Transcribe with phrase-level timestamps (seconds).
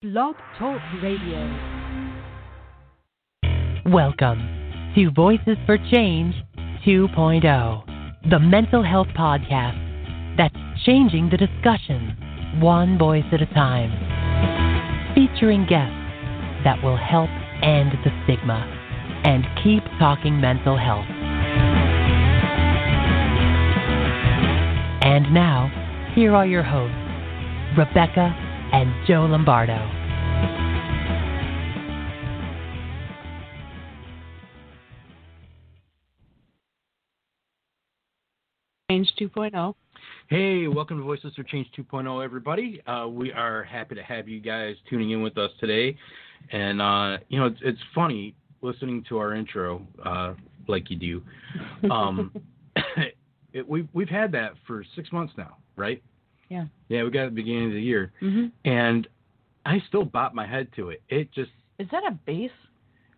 [0.00, 1.42] Blog Talk Radio.
[3.84, 4.38] Welcome
[4.94, 6.36] to Voices for Change
[6.86, 10.54] 2.0, the mental health podcast that's
[10.86, 12.16] changing the discussion
[12.60, 13.90] one voice at a time,
[15.16, 15.98] featuring guests
[16.62, 17.30] that will help
[17.64, 18.62] end the stigma
[19.24, 21.06] and keep talking mental health.
[25.02, 26.94] And now, here are your hosts,
[27.76, 29.76] Rebecca and Joe Lombardo.
[38.90, 39.74] Change 2.0.
[40.28, 42.80] Hey, welcome to Voices for Change 2.0, everybody.
[42.86, 45.96] Uh, we are happy to have you guys tuning in with us today.
[46.52, 50.34] And, uh, you know, it's, it's funny listening to our intro, uh,
[50.66, 51.22] like you do.
[51.90, 52.32] Um,
[53.52, 56.02] it, we've, we've had that for six months now, right?
[56.48, 56.66] Yeah.
[56.88, 58.12] Yeah, we got it at the beginning of the year.
[58.22, 58.46] Mm-hmm.
[58.68, 59.06] And
[59.66, 61.02] I still bop my head to it.
[61.08, 62.50] It just, Is that a bass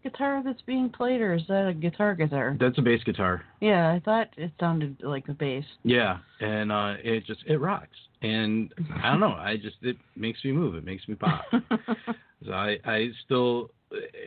[0.03, 2.57] guitar that's being played, or is that a guitar guitar?
[2.59, 3.45] that's a bass guitar.
[3.61, 5.65] Yeah, I thought it sounded like a bass.
[5.85, 10.43] Yeah, and uh, it just it rocks, and I don't know, I just it makes
[10.45, 11.45] me move, it makes me pop.
[12.47, 13.71] so I I still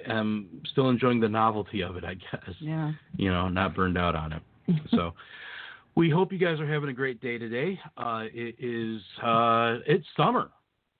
[0.07, 2.55] am still enjoying the novelty of it, I guess.
[2.59, 2.91] yeah.
[3.17, 4.41] You know, not burned out on it.
[4.91, 5.13] So
[5.95, 7.79] we hope you guys are having a great day today.
[7.97, 10.49] Uh, it is uh, it's summer.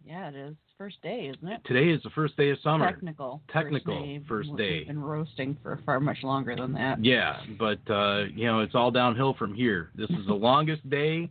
[0.05, 0.55] Yeah, it is.
[0.77, 1.61] First day, isn't it?
[1.65, 2.91] Today is the first day of summer.
[2.91, 3.41] Technical.
[3.51, 4.23] Technical first day.
[4.27, 7.03] first We've been roasting for far much longer than that.
[7.03, 9.91] Yeah, but uh, you know, it's all downhill from here.
[9.95, 11.29] This is the longest day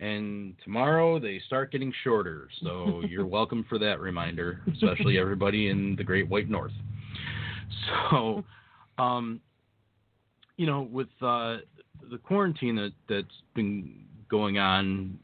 [0.00, 2.48] and tomorrow they start getting shorter.
[2.62, 6.72] So you're welcome for that reminder, especially everybody in the Great White North.
[8.10, 8.44] So
[8.98, 9.40] um
[10.56, 11.58] you know, with uh
[12.10, 15.18] the quarantine that that's been going on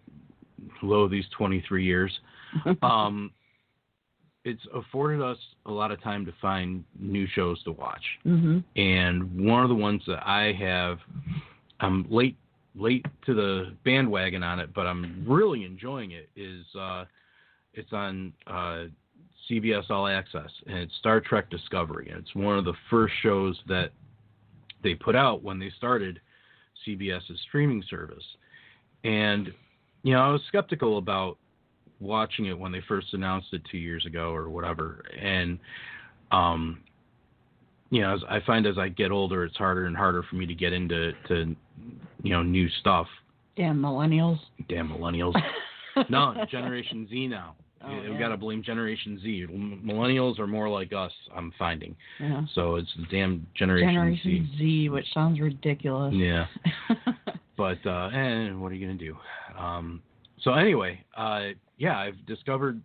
[0.83, 2.13] lo these 23 years,
[2.83, 3.31] um
[4.45, 9.47] it's afforded us a lot of time to find new shows to watch hmm and
[9.47, 10.99] one of the ones that I have,
[11.81, 12.37] I'm late
[12.75, 16.29] late to the bandwagon on it, but I'm really enjoying it.
[16.37, 17.05] Is uh,
[17.75, 18.85] it's on uh,
[19.51, 23.59] CBS All Access and it's Star Trek Discovery, and it's one of the first shows
[23.69, 23.91] that
[24.83, 26.21] they put out when they started
[26.87, 28.25] CBS's streaming service.
[29.05, 29.53] And
[30.03, 31.39] you know, I was skeptical about
[32.01, 35.59] watching it when they first announced it two years ago or whatever, and
[36.33, 36.81] um,
[37.91, 40.47] you know, as I find as I get older, it's harder and harder for me
[40.47, 41.55] to get into to
[42.23, 43.07] you know new stuff.
[43.57, 44.39] Damn millennials.
[44.69, 45.35] Damn millennials.
[46.09, 47.55] no, Generation Z now.
[47.85, 48.19] Oh, we yeah.
[48.19, 49.47] got to blame Generation Z.
[49.51, 51.13] Millennials are more like us.
[51.35, 51.97] I'm finding.
[52.21, 52.43] Yeah.
[52.55, 56.15] So it's the damn Generation, Generation Z, which sounds ridiculous.
[56.15, 56.47] Yeah.
[57.57, 59.17] But uh, and what are you gonna do?
[59.59, 60.03] Um,
[60.41, 62.81] so anyway, uh, yeah, I've discovered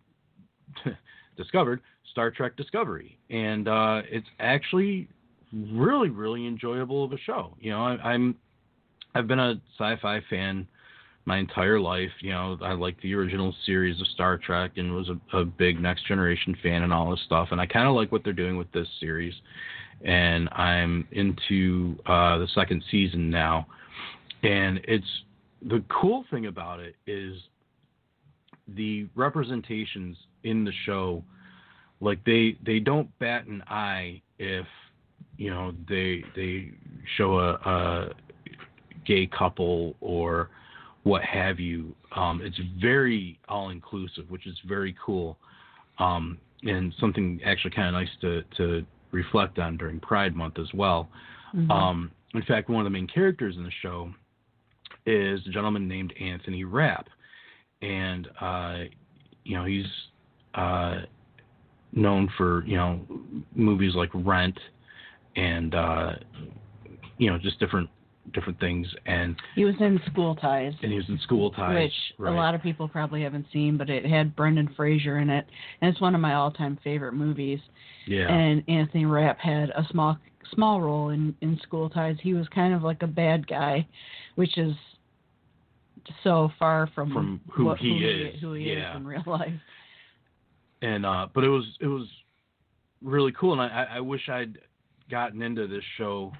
[1.37, 1.81] discovered
[2.11, 5.07] Star Trek Discovery, and uh, it's actually
[5.71, 7.55] really really enjoyable of a show.
[7.59, 8.35] You know, I, I'm
[9.15, 10.67] I've been a sci-fi fan
[11.27, 12.09] my entire life.
[12.21, 15.79] You know, I like the original series of Star Trek and was a, a big
[15.79, 17.49] Next Generation fan and all this stuff.
[17.51, 19.33] And I kind of like what they're doing with this series.
[20.05, 23.67] And I'm into uh, the second season now.
[24.41, 25.05] And it's
[25.61, 27.35] the cool thing about it is
[28.75, 30.15] the representations
[30.45, 31.23] in the show.
[31.99, 34.67] Like they they don't bat an eye if
[35.37, 36.71] you know they they
[37.17, 38.09] show a, a
[39.05, 40.51] gay couple or
[41.07, 41.95] what have you.
[42.15, 45.37] Um, it's very all inclusive, which is very cool,
[45.99, 50.71] um, and something actually kind of nice to to reflect on during Pride Month as
[50.73, 51.09] well.
[51.55, 51.71] Mhm.
[51.71, 54.13] Um, in fact, one of the main characters in the show
[55.05, 57.07] is a gentleman named Anthony Rapp,
[57.81, 58.83] and uh,
[59.45, 59.87] you know he's
[60.55, 61.01] uh,
[61.93, 62.99] known for you know
[63.55, 64.59] movies like Rent
[65.35, 66.15] and uh,
[67.17, 67.89] you know just different
[68.33, 70.73] different things, and he was in School Ties.
[70.81, 72.33] and he was in School Ties, which right?
[72.33, 75.45] a lot of people probably haven't seen, but it had Brendan Fraser in it,
[75.81, 77.59] and it's one of my all-time favorite movies.
[78.05, 80.17] yeah, And Anthony Rapp had a small
[80.53, 82.17] small role in in School Ties.
[82.21, 83.87] He was kind of like a bad guy,
[84.35, 84.73] which is
[86.23, 88.91] so far from From who what, he who is, who he yeah.
[88.91, 89.51] is in real life.
[90.81, 92.07] and uh, but it was it was
[93.01, 94.57] really cool, and I I wish I'd
[95.09, 96.31] gotten into this show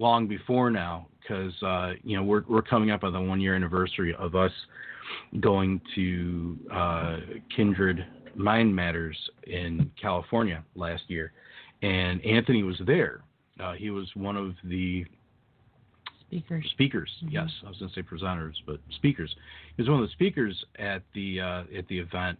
[0.00, 3.54] long before now, because uh, you know we're we're coming up on the one year
[3.54, 4.50] anniversary of us
[5.40, 7.16] going to uh,
[7.54, 8.04] Kindred
[8.34, 11.32] Mind Matters in California last year,
[11.82, 13.20] and Anthony was there.
[13.60, 15.04] Uh, he was one of the
[16.28, 16.64] Speakers.
[16.70, 17.10] speakers.
[17.24, 17.32] Mhm.
[17.32, 19.34] Yes, I was going to say presenters, but speakers.
[19.76, 22.38] He was one of the speakers at the uh, at the event,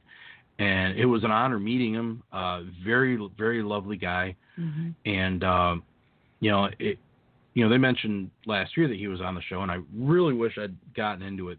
[0.61, 2.23] and it was an honor meeting him.
[2.33, 5.83] Uh, very very lovely guy, hmm and um,
[6.39, 6.99] you know it.
[7.55, 10.35] You know they mentioned last year that he was on the show, and I really
[10.35, 11.59] wish I'd gotten into it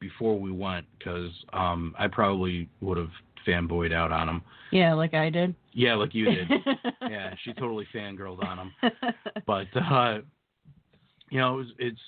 [0.00, 3.10] before we went because um, I probably would have
[3.46, 4.42] fanboyed out on him.
[4.70, 5.54] Yeah, like I did.
[5.72, 6.50] Yeah, like you did.
[7.02, 8.72] yeah, she totally fangirled on him.
[9.46, 10.18] But uh,
[11.30, 12.00] you know, it's it's,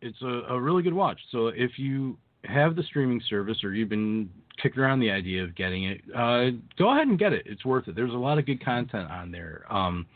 [0.00, 1.18] it's a, a really good watch.
[1.30, 4.28] So if you have the streaming service or you've been
[4.60, 7.44] kicking around the idea of getting it, uh, go ahead and get it.
[7.46, 7.94] It's worth it.
[7.94, 9.64] There's a lot of good content on there.
[9.70, 10.06] Um,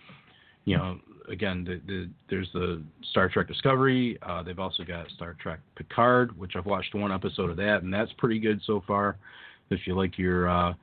[0.64, 4.19] you know, again, the, the, there's the Star Trek Discovery.
[4.23, 7.93] Uh, they've also got Star Trek Picard, which I've watched one episode of that, and
[7.93, 9.17] that's pretty good so far.
[9.70, 10.75] If you like your uh,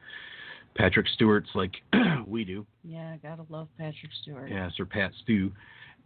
[0.75, 1.71] Patrick Stewart's like
[2.27, 4.49] we do, yeah, I gotta love Patrick Stewart.
[4.49, 5.51] yeah, Sir Pat Stew,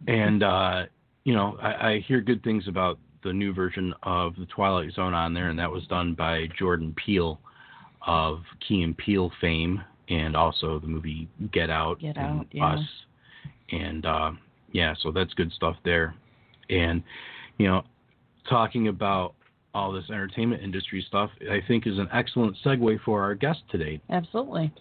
[0.06, 0.82] and uh,
[1.24, 5.14] you know I, I hear good things about the new version of the Twilight Zone
[5.14, 7.40] on there, and that was done by Jordan Peele
[8.06, 12.74] of Key and Peele fame, and also the movie Get Out Get and Out, yeah.
[12.74, 12.80] Us,
[13.70, 14.30] and uh,
[14.72, 16.14] yeah, so that's good stuff there,
[16.70, 17.02] and
[17.58, 17.82] you know
[18.48, 19.34] talking about
[19.74, 24.00] all this entertainment industry stuff, I think is an excellent segue for our guest today.
[24.10, 24.72] Absolutely.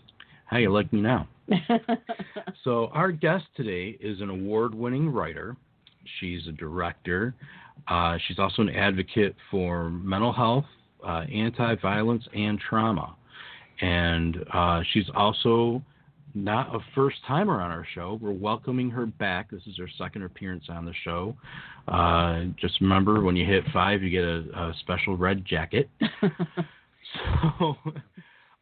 [0.45, 1.27] How you like me now?
[2.63, 5.55] So, our guest today is an award winning writer.
[6.19, 7.33] She's a director.
[7.87, 10.65] Uh, she's also an advocate for mental health,
[11.01, 13.15] uh, anti violence, and trauma.
[13.79, 15.81] And uh, she's also
[16.43, 18.19] not a first timer on our show.
[18.21, 19.49] We're welcoming her back.
[19.51, 21.35] This is her second appearance on the show.
[21.87, 24.39] Uh, just remember when you hit five, you get a,
[24.69, 25.89] a special red jacket.
[27.57, 27.77] So,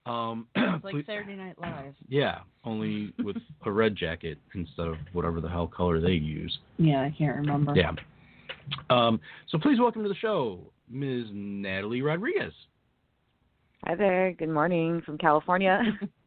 [0.05, 1.95] um, it's like please- Saturday Night Live.
[2.07, 6.55] yeah, only with a red jacket instead of whatever the hell color they use.
[6.77, 7.73] Yeah, I can't remember.
[7.75, 7.91] Yeah.
[8.91, 9.19] Um,
[9.49, 10.59] so please welcome to the show,
[10.91, 11.25] Ms.
[11.33, 12.53] Natalie Rodriguez.
[13.83, 14.31] Hi there.
[14.33, 15.81] Good morning from California.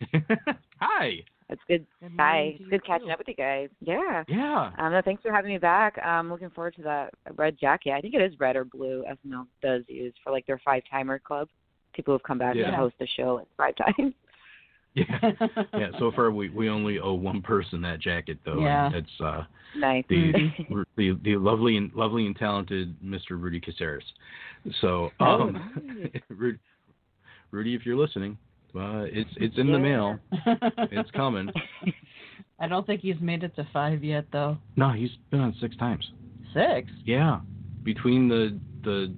[0.80, 1.12] Hi.
[1.48, 1.86] It's good.
[2.00, 2.56] Good Hi.
[2.58, 3.68] It's good catching up with you guys.
[3.80, 4.24] Yeah.
[4.28, 4.72] Yeah.
[4.78, 5.96] Um, no, thanks for having me back.
[6.04, 7.92] I'm looking forward to that red jacket.
[7.92, 9.04] I think it is red or blue.
[9.26, 11.48] SNL does use for like their five timer club.
[11.94, 12.70] People who've come back Yeah.
[12.72, 14.12] to host the show like five times.
[14.94, 15.04] Yeah.
[15.78, 15.90] Yeah.
[15.98, 18.60] So far, we, we only owe one person that jacket, though.
[18.60, 18.86] Yeah.
[18.86, 19.42] And it's uh,
[19.76, 20.04] Nice.
[20.08, 20.84] the, Mhm.
[20.96, 23.32] the the lovely and lovely and talented Mr.
[23.32, 24.04] Rudy Caceres.
[24.80, 26.58] So, Oh, um, Ru-
[27.50, 28.38] Rudy, if you're listening,
[28.74, 30.18] uh, it's it's in the mail.
[30.90, 31.48] It's coming.
[32.58, 34.56] I don't think he's made it to five yet, though.
[34.76, 36.10] No, he's been on six times.
[36.54, 36.90] Six.
[37.04, 37.40] Yeah,
[37.82, 39.14] between the the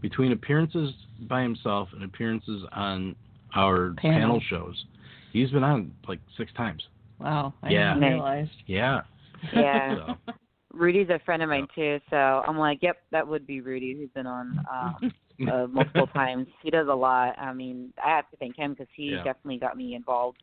[0.00, 0.92] between appearances
[1.28, 3.14] by himself and appearances on
[3.54, 4.18] our Panel.
[4.20, 4.84] panel shows,
[5.32, 6.82] he's been on like six times.
[7.18, 7.52] Wow.
[7.62, 7.94] I Yeah.
[7.94, 8.48] didn't realize.
[8.66, 9.00] Yeah.
[9.54, 10.14] Yeah.
[10.26, 10.32] So,
[10.72, 14.10] Rudy's a friend of mine too, so I'm like, yep, that would be Rudy who's
[14.14, 15.12] been on um,
[15.50, 16.46] uh, multiple times.
[16.62, 17.38] He does a lot.
[17.38, 19.22] I mean, I have to thank him because he Yeah.
[19.24, 20.38] definitely got me involved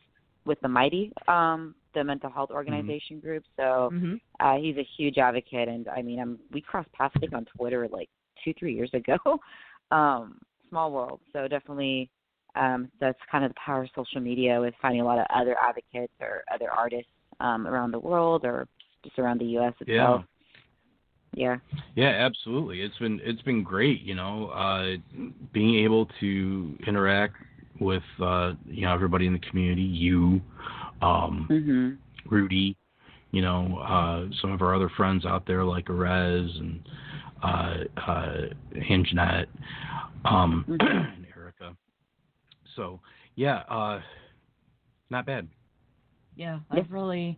[0.45, 3.43] with the Mighty, um, the mental health organization group.
[3.57, 7.19] So hmm uh, he's a huge advocate, and I mean, I'm we crossed paths I
[7.19, 8.09] think on Twitter like
[8.43, 9.17] two, three years ago.
[9.91, 10.39] um,
[10.69, 11.21] small world.
[11.31, 12.09] So definitely,
[12.55, 15.55] um, that's kind of the power of social media with finding a lot of other
[15.61, 17.09] advocates or other artists
[17.39, 18.67] um, around the world or
[19.03, 19.73] just around the U.S.
[19.79, 20.21] itself.
[20.21, 20.34] Yeah.
[21.35, 21.57] Yeah,
[21.95, 22.81] yeah absolutely.
[22.81, 24.95] It's been it's been great, you know, uh,
[25.53, 27.35] being able to interact
[27.79, 30.41] with uh, you know everybody in the community, you,
[31.01, 31.97] um, Mhm.
[32.31, 32.77] Rudy,
[33.31, 36.89] you know, uh, some of our other friends out there like Erez and
[37.43, 38.41] uh, uh,
[38.89, 39.49] and Jeanette,
[40.23, 41.15] um, Mhm.
[41.17, 41.75] and Erica.
[42.77, 43.01] So
[43.35, 44.01] yeah, uh,
[45.09, 45.49] not bad.
[46.37, 46.79] Yeah, Yeah.
[46.79, 47.37] I've really,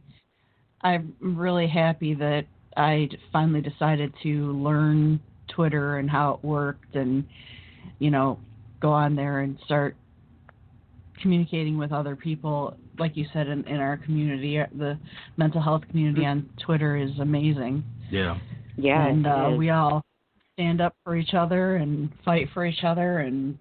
[0.81, 2.45] I'm really happy that
[2.77, 5.19] I d- finally decided to learn
[5.49, 7.25] Twitter and how it worked, and
[7.99, 8.39] you know,
[8.79, 9.95] go on there and start
[11.21, 12.77] communicating with other people.
[12.99, 14.97] Like you said, in, in our community, uh, the
[15.37, 18.37] mental health community on Twitter is amazing, Yeah.
[18.77, 19.07] Yeah.
[19.07, 20.03] and uh, we all
[20.53, 23.57] stand up for each other and fight for each other, and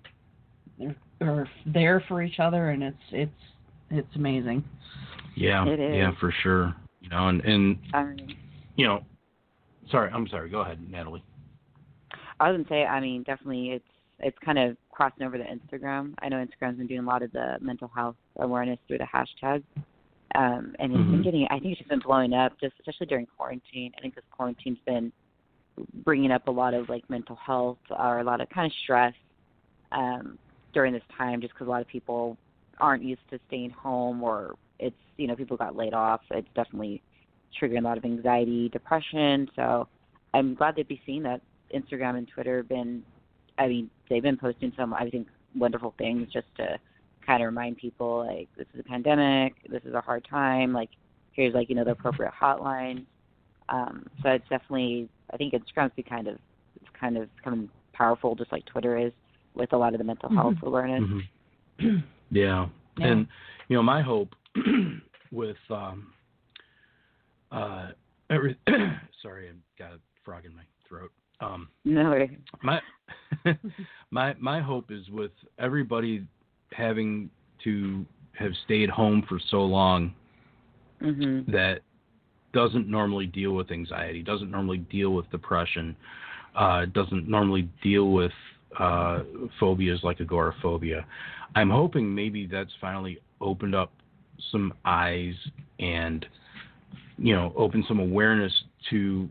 [1.21, 3.43] are there for each other, and it's it's
[3.91, 4.65] it's amazing.
[5.35, 5.67] Yeah.
[5.67, 5.97] It is.
[5.97, 6.75] Yeah, for sure.
[7.01, 8.17] You know, and and Um,
[8.77, 9.05] you know,
[9.91, 10.49] sorry, I'm sorry.
[10.49, 11.23] Go ahead, Natalie.
[12.39, 13.85] I was gonna say, I mean, definitely, it's
[14.21, 16.15] it's kind of crossing over to Instagram.
[16.21, 19.63] I know Instagram's been doing a lot of the mental health awareness through the hashtag,
[20.35, 21.11] um, and it's Mhm.
[21.11, 21.47] been getting.
[21.49, 23.93] I think it's just been blowing up, just especially during quarantine.
[23.97, 25.13] I think this quarantine's been
[26.05, 29.15] bringing up a lot of like mental health or a lot of kind of stress
[29.93, 30.39] um,
[30.73, 32.37] during this time, just because a lot of people
[32.79, 36.21] aren't used to staying home, or it's you know people got laid off.
[36.31, 37.03] It's definitely
[37.61, 39.49] triggering a lot of anxiety, depression.
[39.57, 39.89] So
[40.35, 41.41] I'm glad to be seeing that
[41.75, 43.03] Instagram and Twitter have been,
[43.59, 46.79] I mean, they've been posting some, I think, wonderful things just to
[47.25, 50.91] kind of remind people like this is a pandemic, this is a hard time, like
[51.33, 53.05] here's like you know the appropriate hotline.
[53.69, 56.37] Um, so it's definitely I think Instagram's be kind of
[56.81, 59.13] it's kind of becoming powerful just like Twitter is
[59.55, 60.67] with a lot of the mental health Mhm.
[60.67, 61.03] awareness.
[61.81, 62.03] Mhm.
[62.31, 62.69] yeah.
[62.99, 63.07] Yeah.
[63.07, 63.27] and
[63.69, 64.35] you know my hope
[65.33, 66.13] with um
[67.53, 67.89] uh
[68.31, 68.57] every
[69.23, 71.11] sorry I've got a frog in my throat
[71.41, 72.27] um No,
[72.63, 72.81] my
[74.11, 76.27] my my hope is with everybody
[76.73, 77.31] having
[77.65, 80.15] to have stayed home for so long
[81.03, 81.47] mhm.
[81.51, 81.81] that
[82.53, 85.95] doesn't normally deal with anxiety, doesn't normally deal with depression,
[86.55, 88.33] uh, doesn't normally deal with
[88.79, 89.21] uh,
[89.61, 91.05] phobias like agoraphobia.
[91.55, 93.93] I'm hoping maybe that's finally opened up
[94.51, 95.35] some eyes
[95.79, 96.25] and
[97.19, 98.53] you know open some awareness
[98.91, 99.29] to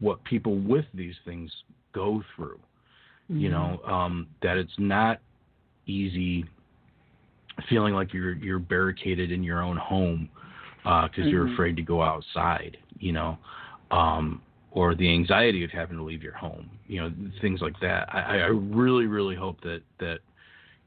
[0.00, 1.50] what people with these things
[1.92, 2.58] go through.
[3.28, 5.20] You know um, that it's not
[5.86, 6.44] easy
[7.68, 10.28] feeling like you're you're barricaded in your own home
[10.82, 11.54] because you're Mhm.
[11.54, 13.38] afraid to go outside you know
[13.90, 18.12] um, or the anxiety of having to leave your home you know things like that.
[18.14, 20.18] I, I really really hope that that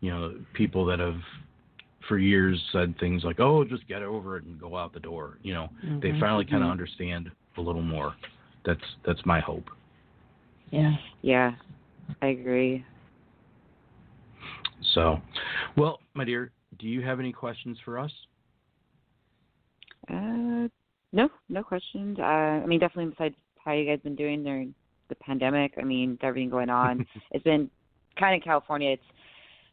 [0.01, 1.21] you know people that have
[2.07, 5.37] for years said things like oh just get over it and go out the door
[5.43, 5.69] you know
[6.01, 6.19] they Mhm.
[6.19, 6.71] finally kind of Mhm.
[6.71, 8.15] understand a little more
[8.63, 9.69] that's that's my hope
[10.71, 10.97] Yeah.
[11.21, 11.55] Yeah,
[12.21, 12.83] I agree.
[14.93, 15.21] So,
[15.75, 18.11] well, my dear, do you have any questions for us?
[20.09, 20.67] Uh,
[21.13, 22.19] no, no questions.
[22.19, 24.73] Uh, I mean, definitely besides how you guys been doing during
[25.09, 25.73] the pandemic.
[25.77, 27.69] I mean, everything going on, it's been
[28.19, 28.91] kind of California.
[28.91, 29.03] It's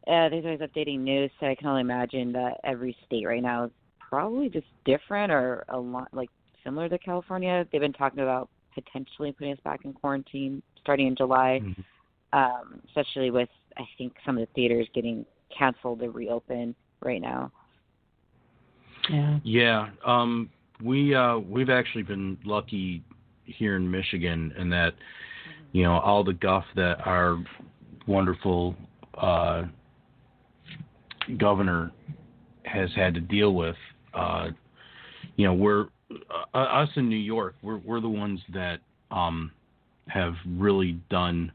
[0.07, 3.65] uh, there's always updating news, so I can only imagine that every state right now
[3.65, 6.31] is probably just different or a lot like
[6.63, 7.67] similar to California.
[7.71, 11.85] They've been talking about potentially putting us back in quarantine starting in July, Mhm.
[12.33, 17.51] um, especially with I think some of the theaters getting canceled to reopen right now.
[19.09, 19.39] Yeah.
[19.43, 20.51] Yeah, um,
[20.83, 23.03] we uh, we've actually been lucky
[23.45, 24.95] here in Michigan in that
[25.73, 27.43] you know all the guff that our
[28.07, 28.75] wonderful
[29.15, 29.65] uh,
[31.39, 31.91] governor
[32.65, 33.77] has had to deal with.
[34.13, 34.49] Uh,
[35.37, 35.87] you know, we're
[36.55, 37.55] uh, us in New York.
[37.63, 39.51] We're we're the ones that um,
[40.09, 41.51] have really done,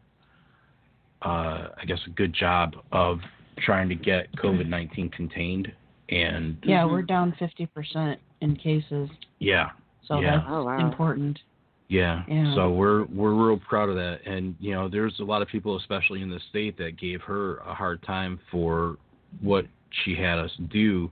[1.21, 3.19] uh, I guess, a good job of
[3.59, 5.71] trying to get COVID nineteen contained.
[6.09, 6.91] And Yeah, Mhm.
[6.91, 9.69] we're down 50% in cases, yeah,
[10.01, 10.37] so Yeah.
[10.37, 10.79] that's Oh, wow.
[10.79, 11.39] important.
[11.87, 12.23] Yeah.
[12.27, 12.55] Yeah.
[12.55, 15.75] So we're we're real proud of that, and you know, there's a lot of people,
[15.75, 18.97] especially in the state, that gave her a hard time for
[19.41, 19.65] what
[20.03, 21.11] she had us do,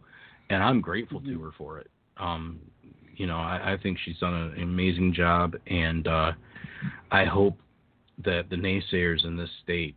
[0.50, 1.90] and I'm grateful to her for it.
[2.18, 2.60] Um,
[3.16, 6.32] you know, I, I think she's done an amazing job, and uh,
[7.12, 7.58] I hope
[8.24, 9.96] that the naysayers in this state,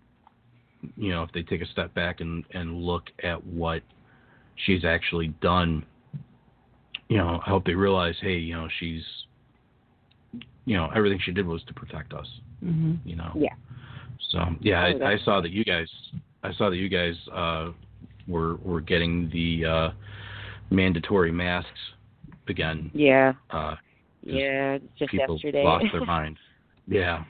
[0.97, 3.83] you know, if they take a step back and and look at what
[4.67, 5.85] she's actually done,
[7.09, 9.03] you know, I hope they realize, hey, you know, she's
[10.65, 12.27] you know everything she did was to protect us
[12.61, 13.55] hmm you know Yeah.
[14.31, 15.89] so yeah Oh, I, I saw that you guys
[16.43, 17.71] i saw that you guys uh
[18.29, 19.91] were were getting the uh
[20.71, 21.69] mandatory masks
[22.49, 23.77] again Yeah, uh
[24.23, 25.65] yeah, it's just people yesterday.
[25.65, 26.37] lost their mind
[26.87, 27.25] yeah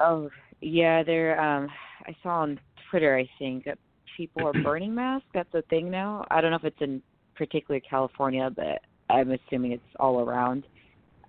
[0.00, 0.30] Oh,
[0.60, 1.68] yeah, they're um
[2.06, 2.58] I saw on
[2.90, 3.78] Twitter I think that
[4.16, 5.28] people are burning masks.
[5.34, 6.24] That's a thing now.
[6.30, 7.02] I don't know if it's in
[7.36, 8.80] particular California, but
[9.10, 10.64] I'm assuming it's all around.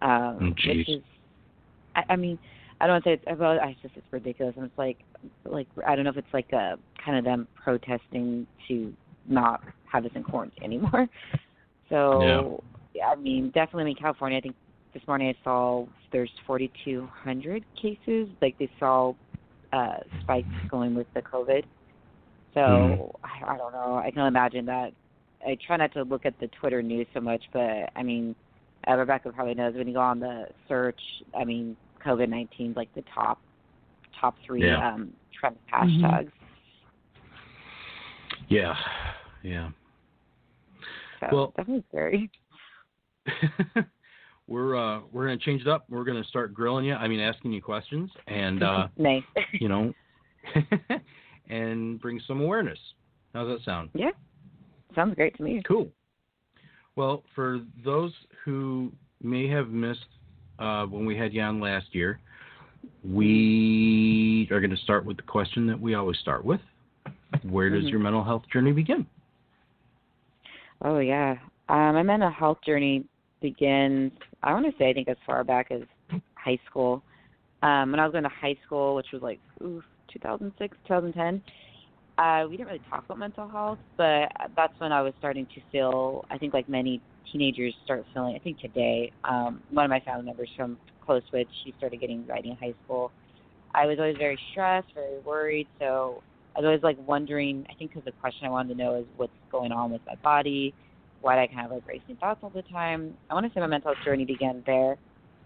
[0.02, 1.02] Um Oh, which is
[1.96, 2.40] I, I mean,
[2.82, 4.98] I don't want to say it's well, I just it's ridiculous and it's like
[5.46, 8.94] like I don't know if it's like a kind of them protesting to
[9.28, 9.62] not
[9.92, 11.08] have this in quarantine anymore.
[11.90, 12.64] So
[12.94, 14.56] yeah, I mean, definitely in California, I think
[14.94, 18.30] this morning I saw there's 4,200 cases.
[18.42, 19.14] Like they saw
[19.72, 21.64] uh, spikes going with the COVID.
[22.54, 23.12] So Mhm.
[23.24, 23.98] I, I don't know.
[23.98, 24.94] I can only imagine that.
[25.46, 28.36] I try not to look at the Twitter news so much, but I mean,
[28.88, 31.00] uh, Rebecca probably knows when you go on the search.
[31.36, 31.76] I mean,
[32.06, 33.40] COVID 19 is like the top
[34.20, 34.94] top three Yeah.
[34.94, 36.32] um, trend hashtags.
[38.50, 38.74] Yeah
[39.44, 39.70] yeah
[41.20, 42.32] So Well- definitely scary.
[44.48, 47.54] we're uh we're gonna change it up we're gonna start grilling you i mean asking
[47.54, 49.24] you questions and uh nice.
[49.54, 49.94] you know
[51.50, 52.78] and bring some awareness
[53.34, 54.10] how's that sound yeah,
[54.96, 55.62] sounds great to me.
[55.68, 55.88] Cool.
[56.96, 58.12] Well, for those
[58.46, 60.06] who may have missed
[60.60, 62.20] uh, when we had you on last year,
[63.04, 66.60] we are going to start with the question that we always start with.
[67.42, 67.92] Where does Mhm.
[67.92, 69.06] your mental health journey begin?
[70.82, 71.38] Oh yeah.
[71.70, 73.06] Um, my mental health journey
[73.42, 74.12] begins.
[74.44, 75.82] I want to say I think as far back as
[76.36, 77.04] high school.
[77.62, 81.42] Um, when I was going to high school, which was like ooh, 2006, 2010,
[82.18, 85.62] Uh, we didn't really talk about mental health, but that's when I was starting to
[85.72, 86.24] feel.
[86.30, 88.36] I think like many teenagers start feeling.
[88.36, 92.20] I think today, um, one of my family members from close with, she started getting
[92.20, 93.12] anxiety in high school.
[93.74, 95.68] I was always very stressed, very worried.
[95.80, 96.22] So
[96.56, 97.66] I was always like wondering.
[97.70, 100.16] I think because the question I wanted to know is what's going on with my
[100.24, 100.74] body,
[101.22, 103.14] why do I can have like racing thoughts all the time.
[103.30, 104.98] I want to say my mental health journey began there,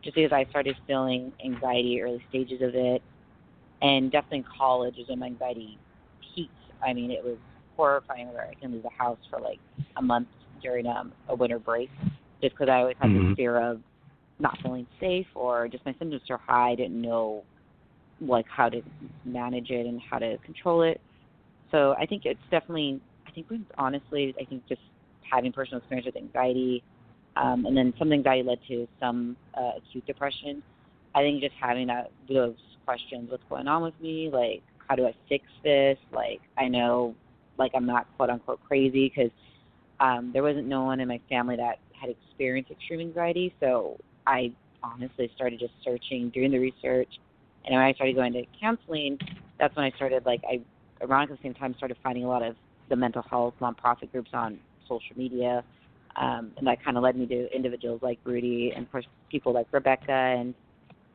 [0.03, 3.01] just because I started feeling anxiety, early stages of it,
[3.81, 5.77] and definitely in college is when my anxiety
[6.35, 6.51] peaked.
[6.85, 7.37] I mean, it was
[7.75, 9.59] horrifying where I can leave the house for like
[9.97, 10.27] a month
[10.61, 11.89] during um, a winter break,
[12.41, 13.29] just because I always had Mhm.
[13.29, 13.81] this fear of
[14.39, 16.71] not feeling safe or just my symptoms so high.
[16.71, 17.43] I didn't know
[18.21, 18.81] like how to
[19.25, 20.99] manage it and how to control it.
[21.71, 23.01] So I think it's definitely.
[23.27, 23.47] I think
[23.77, 24.81] honestly, I think just
[25.29, 26.81] having personal experience with anxiety,
[27.35, 30.63] um, and then some anxiety led to some uh, acute depression.
[31.13, 32.55] I think just having that those
[32.85, 34.29] questions, what's going on with me?
[34.31, 35.97] Like, how do I fix this?
[36.11, 37.15] Like, I know,
[37.57, 39.31] like I'm not quote unquote crazy because
[39.99, 43.53] um, there wasn't no one in my family that had experienced extreme anxiety.
[43.59, 44.51] So I
[44.83, 47.09] honestly started just searching, doing the research,
[47.67, 49.19] and when I started going to counseling,
[49.59, 50.61] that's when I started like I,
[51.01, 52.55] around the same time, started finding a lot of
[52.89, 54.57] the mental health nonprofit groups on
[54.87, 55.63] social media,
[56.15, 59.53] um, and that kind of led me to individuals like Rudy and of course people
[59.53, 60.55] like Rebecca and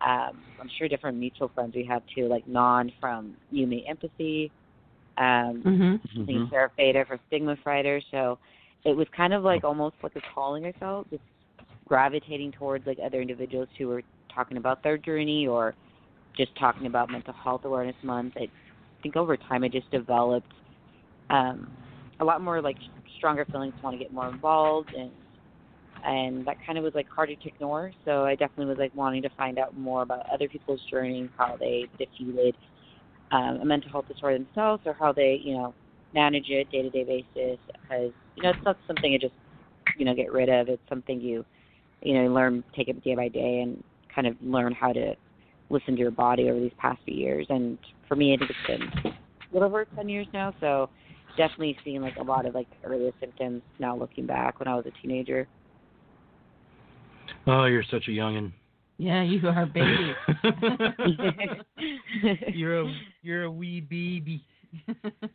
[0.03, 4.51] um, I'm sure different mutual friends we have too, like Non from You Me Empathy,
[5.17, 6.01] um, Mhm.
[6.05, 8.01] I think Sarah Fader for Stigma Fighter.
[8.11, 8.39] So
[8.85, 11.23] it was kind of like almost like a calling I felt, just
[11.87, 14.03] gravitating towards like other individuals who were
[14.35, 15.75] talking about their journey or
[16.37, 18.35] just talking about mental health awareness month.
[18.37, 18.49] I
[19.03, 20.53] think over time I just developed
[21.31, 21.71] um
[22.21, 22.77] a lot more like
[23.17, 25.11] stronger feelings to want to get more involved and
[26.05, 27.93] and that kind of was like harder to ignore.
[28.05, 31.57] So I definitely was like wanting to find out more about other people's journey, how
[31.57, 32.57] they defeated
[33.31, 35.75] um, a mental health disorder themselves, or how they, you know,
[36.13, 37.59] manage it day to day basis.
[37.83, 39.35] Because you know, it's not something you just,
[39.97, 40.69] you know, get rid of.
[40.69, 41.45] It's something you,
[42.03, 43.83] you know, learn, take it day by day, and
[44.15, 45.15] kind of learn how to
[45.73, 47.47] listen to your body over these past few years.
[47.49, 49.15] And for me, I think it's been a
[49.53, 50.55] little over ten years now.
[50.61, 50.89] So
[51.37, 54.85] definitely seeing like a lot of like earlier symptoms now looking back when I was
[54.87, 55.49] a teenager.
[57.47, 58.53] Oh, you're such a youngin.
[58.99, 60.13] Yeah, you are baby.
[62.55, 64.45] you're a you're a wee baby.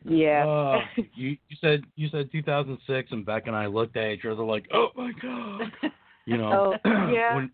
[0.05, 0.45] yeah.
[0.45, 0.79] Oh,
[1.15, 4.67] you you said you said 2006, and Beck and I looked at each other like,
[4.73, 5.91] oh my god.
[6.25, 7.35] You know, Oh, yeah.
[7.35, 7.51] when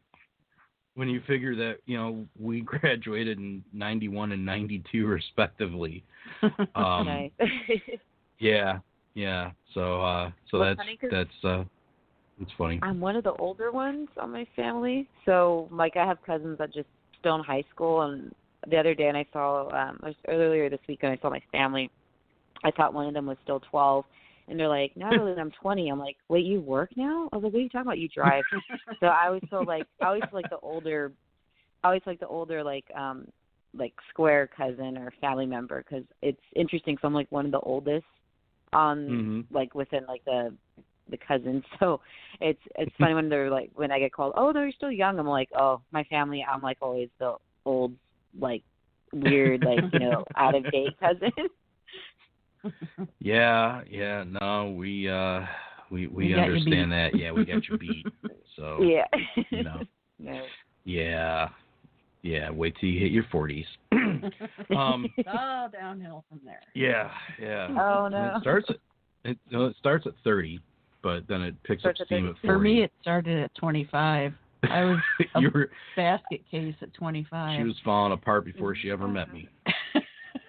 [0.96, 6.04] when you figure that you know we graduated in 91 and 92 respectively.
[6.76, 7.30] Um.
[8.40, 8.80] Yeah,
[9.14, 9.52] yeah.
[9.74, 11.64] So uh, so Well, that's funny that's uh,
[12.42, 12.80] it's funny.
[12.82, 16.74] I'm one of the older ones on my family, so like I have cousins that
[16.74, 16.88] just
[17.20, 18.02] still in high school.
[18.02, 18.34] And
[18.70, 21.90] the other day, and I saw um, earlier this week, and I saw my family.
[22.66, 24.04] I thought one of them was still 12,
[24.48, 27.54] and they're like, "Natalie, I'm 20." I'm like, "Wait, you work now?" I was like,
[27.54, 28.00] "What are you talking about?
[28.00, 28.46] You drive?"
[29.00, 31.12] so I always feel like I always feel like the older,
[31.84, 33.26] I always feel like the older like um
[33.76, 36.98] like square cousin or family member because it's interesting.
[37.02, 38.06] So I'm like one of the oldest
[38.74, 39.46] on Mhm.
[39.52, 40.54] like within like the
[41.10, 41.64] the cousins.
[41.80, 42.02] So
[42.42, 45.20] it's it's funny when they're like when I get called, oh, they're still young.
[45.20, 46.46] I'm like, oh, my family.
[46.50, 47.94] I'm like always the old,
[48.40, 48.64] like
[49.14, 51.32] weird, like you know, out of date cousin.
[53.20, 54.24] Yeah, yeah.
[54.42, 55.42] No, we uh
[55.90, 57.16] we we, We understand that.
[57.18, 58.06] Yeah, we got you beat.
[58.56, 59.06] So yeah.
[59.50, 59.80] you know,
[60.20, 60.44] no.
[60.86, 61.50] yeah,
[62.22, 62.52] yeah.
[62.52, 63.66] Wait till you hit your 40s.
[64.78, 66.62] um, oh, downhill from there.
[66.76, 67.10] yeah,
[67.42, 67.68] yeah.
[67.72, 68.34] Oh And no.
[68.36, 68.76] It starts at
[69.26, 70.60] it, no, it starts at 30,
[71.02, 72.30] but then it picks Starts up steam 30.
[72.30, 72.48] at 40.
[72.48, 74.34] For me, it started at 25.
[74.70, 75.00] I was
[75.36, 77.58] a you were basket case at 25.
[77.60, 79.50] she was falling apart before she ever met me.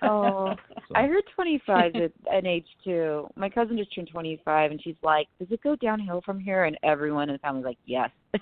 [0.08, 0.54] Oh,
[0.88, 0.96] So.
[0.96, 3.26] I heard 25 is an age too.
[3.36, 6.76] My cousin just turned 25, and she's like, "Does it go downhill from here?" And
[6.82, 8.10] everyone in the family's like, "Yes."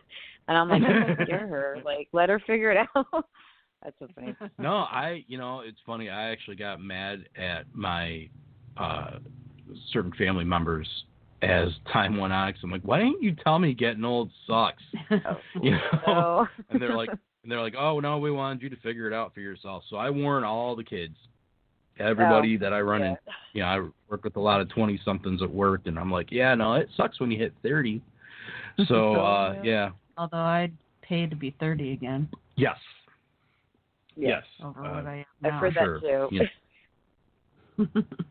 [0.49, 1.79] And I'm like, "Don't scare her.
[1.85, 3.27] Like, let her figure it out."
[3.85, 4.35] That's so funny.
[4.59, 6.11] No, I you know it's funny.
[6.11, 8.29] I actually got mad at my
[8.77, 9.19] uh
[9.93, 10.89] certain family members
[11.43, 12.53] as time went on.
[12.53, 14.83] Cause I'm like, why didn't you tell me getting old sucks?
[15.61, 15.81] You know?
[16.07, 19.13] So, and they're like, and they're like, oh no, we wanted you to figure it
[19.13, 19.85] out for yourself.
[19.91, 21.17] So I warn all the kids,
[21.99, 23.11] everybody that I run yeah.
[23.11, 23.17] in.
[23.55, 23.79] You know, I
[24.11, 26.89] work with a lot of twenty somethings at work, and I'm like, yeah, no, it
[26.97, 28.01] sucks when you hit thirty.
[28.89, 29.71] So uh, Yeah.
[29.71, 32.27] yeah, Although I'd pay to be 30 again
[32.57, 32.77] yes,
[34.17, 34.29] Yeah.
[34.29, 34.43] yes.
[34.65, 35.59] over Uh, what I am I've now.
[35.59, 36.01] heard sure.
[36.01, 36.47] that too.
[37.79, 38.03] Yeah.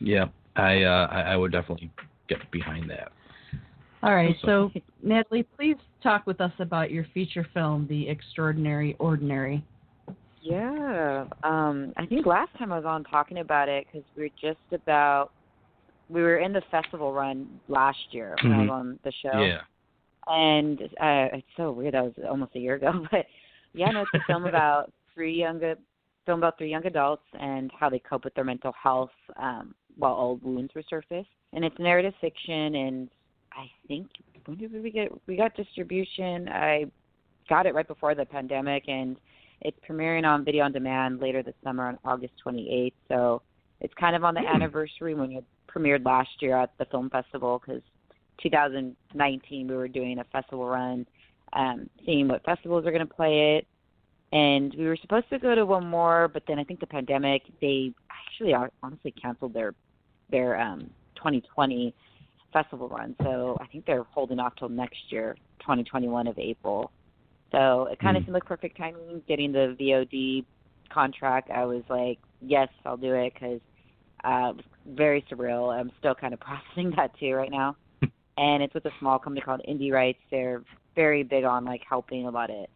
[0.00, 0.24] Yeah,
[0.56, 1.90] I uh, I, I would definitely
[2.28, 3.12] get behind that.
[4.02, 4.70] All right, so
[5.02, 9.62] Natalie, please talk with us about your feature film, The Extraordinary Ordinary.
[10.42, 14.28] Yeah, um, I think last time I was on talking about it because we were
[14.40, 15.30] just about
[16.08, 18.72] we were in the festival run last year when I was Mhm.
[18.72, 19.40] on the show.
[19.42, 19.62] Yeah.
[20.28, 21.94] and uh, it's so weird.
[21.94, 23.26] That was almost a year ago, but
[23.72, 25.58] yeah, no, it's a film about three young
[26.26, 30.14] film about three young adults and how they cope with their mental health um, while
[30.14, 31.26] old wounds resurface.
[31.52, 33.08] And it's narrative fiction, and
[33.52, 34.06] I think
[34.44, 36.48] when did we get we got distribution?
[36.48, 36.84] I
[37.48, 39.16] got it right before the pandemic, and
[39.64, 42.92] it's premiering on video on demand later this summer on August 28th.
[43.08, 43.42] So
[43.80, 47.60] it's kind of on the anniversary when it premiered last year at the film festival
[47.64, 47.82] because
[48.42, 51.06] 2019 we were doing a festival run,
[51.52, 53.66] um, seeing what festivals are going to play it,
[54.32, 57.42] and we were supposed to go to one more, but then I think the pandemic
[57.60, 59.74] they actually honestly canceled their
[60.30, 61.94] their um, 2020
[62.52, 63.14] festival run.
[63.22, 66.90] So I think they're holding off till next year, 2021 of April.
[67.52, 68.26] So it kind of Mm.
[68.26, 70.44] seemed like perfect timing getting the VOD
[70.90, 71.50] contract.
[71.50, 73.60] I was like, yes, I'll do it because
[74.24, 75.74] uh, it was very surreal.
[75.74, 77.76] I'm still kind of processing that too right now.
[78.38, 80.20] and it's with a small company called Indie Rights.
[80.30, 80.64] They're
[80.96, 82.66] very big on like helping a lot of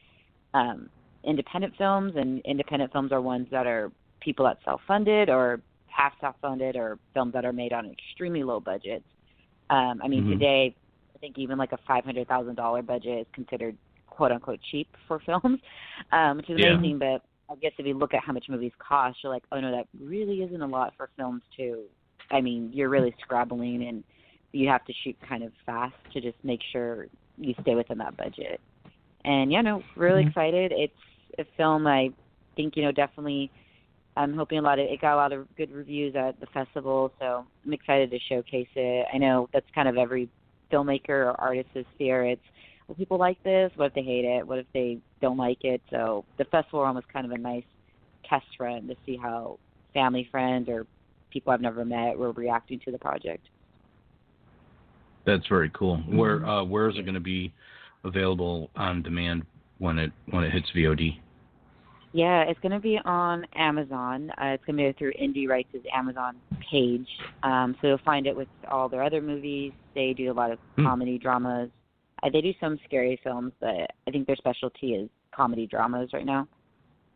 [0.54, 0.90] um,
[1.24, 6.76] independent films, and independent films are ones that are people that self-funded or half self-funded
[6.76, 9.04] or films that are made on extremely low budgets.
[9.70, 10.30] Um, I mean, Mhm.
[10.30, 10.76] today
[11.14, 13.76] I think even like a five hundred thousand dollar budget is considered
[14.16, 15.60] quote unquote cheap for films,
[16.12, 16.74] um, which is Yeah.
[16.74, 16.98] amazing.
[16.98, 19.70] But I guess if you look at how much movies cost, you're like, oh no,
[19.70, 21.84] that really isn't a lot for films too.
[22.30, 24.02] I mean, you're really scrabbling and
[24.52, 28.16] you have to shoot kind of fast to just make sure you stay within that
[28.16, 28.60] budget.
[29.24, 30.28] And yeah, no, really Mhm.
[30.28, 30.72] excited.
[30.72, 30.94] It's
[31.38, 32.10] a film I
[32.56, 33.50] think you know definitely.
[34.18, 37.12] I'm hoping a lot of it got a lot of good reviews at the festival,
[37.18, 39.06] so I'm excited to showcase it.
[39.12, 40.30] I know that's kind of every
[40.72, 42.24] filmmaker or artist's fear.
[42.24, 42.40] It's
[42.88, 43.70] will people like this?
[43.76, 44.46] What if they hate it?
[44.46, 45.82] What if they don't like it?
[45.90, 47.64] So the festival run was kind of a nice
[48.28, 49.58] test run to see how
[49.94, 50.86] family, friends, or
[51.30, 53.46] people I've never met were reacting to the project.
[55.24, 55.98] That's very cool.
[56.08, 56.48] Where Mm-hmm.
[56.48, 57.52] uh, where is it going to be
[58.04, 59.44] available on demand
[59.78, 61.18] when it when it hits VOD?
[62.12, 64.30] Yeah, it's going to be on Amazon.
[64.40, 66.36] Uh, it's going to be through Indie Rights' Amazon
[66.70, 67.06] page.
[67.42, 69.72] Um, so you'll find it with all their other movies.
[69.94, 70.84] They do a lot of Hmm.
[70.84, 71.70] comedy dramas.
[72.32, 76.48] They do some scary films, but I think their specialty is comedy dramas right now.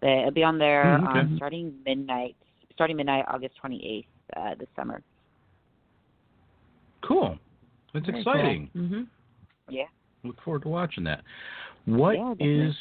[0.00, 1.18] But it'll be on there Hmm, okay.
[1.20, 2.36] um, starting midnight,
[2.72, 5.02] starting midnight, August 28th uh, this summer.
[7.02, 7.38] Cool.
[7.92, 8.32] That's Very cool.
[8.32, 8.70] exciting.
[8.76, 9.02] Mm-hmm.
[9.68, 9.84] Yeah.
[10.24, 11.22] Look forward to watching that.
[11.86, 12.74] What yeah, is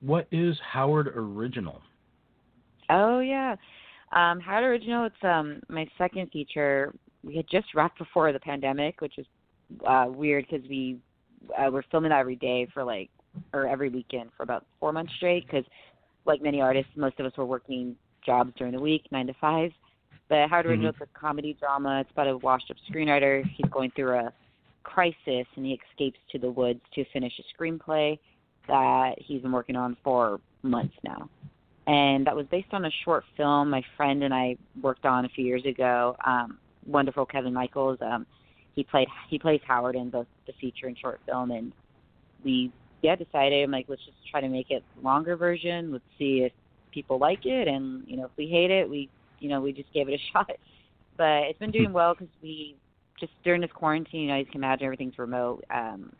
[0.00, 1.82] what is Howard Original?
[2.90, 3.56] Oh yeah,
[4.12, 5.06] um, Howard Original.
[5.06, 6.94] It's um my second feature.
[7.24, 9.26] We had just wrapped before the pandemic, which is
[9.86, 10.98] uh, weird because we
[11.56, 13.10] uh, were filming that every day for like
[13.52, 15.46] or every weekend for about four months straight.
[15.46, 15.64] Because
[16.24, 19.70] like many artists, most of us were working jobs during the week, nine to five.
[20.28, 22.00] But Howard Original is a comedy drama.
[22.00, 23.42] It's about a washed-up screenwriter.
[23.56, 24.32] He's going through a
[24.82, 28.18] crisis, and he escapes to the woods to finish a screenplay
[28.66, 31.30] that he's been working on for months now
[31.88, 35.28] and that was based on a short film my friend and I worked on a
[35.30, 36.16] few years ago.
[36.24, 37.98] Um, wonderful Kevin Michaels.
[38.02, 38.26] Um,
[38.78, 41.72] he played he plays Howard in both the feature and short film, and
[42.44, 42.70] we
[43.02, 45.90] yeah decided I'm like let's just try to make it longer version.
[45.90, 46.52] Let's see if
[46.92, 49.08] people like it, and you know if we hate it, we
[49.40, 50.52] you know we just gave it a shot.
[51.16, 52.76] But it's been doing well because we
[53.18, 55.64] just during this quarantine, you know, you can imagine everything's remote.
[55.74, 56.12] Um,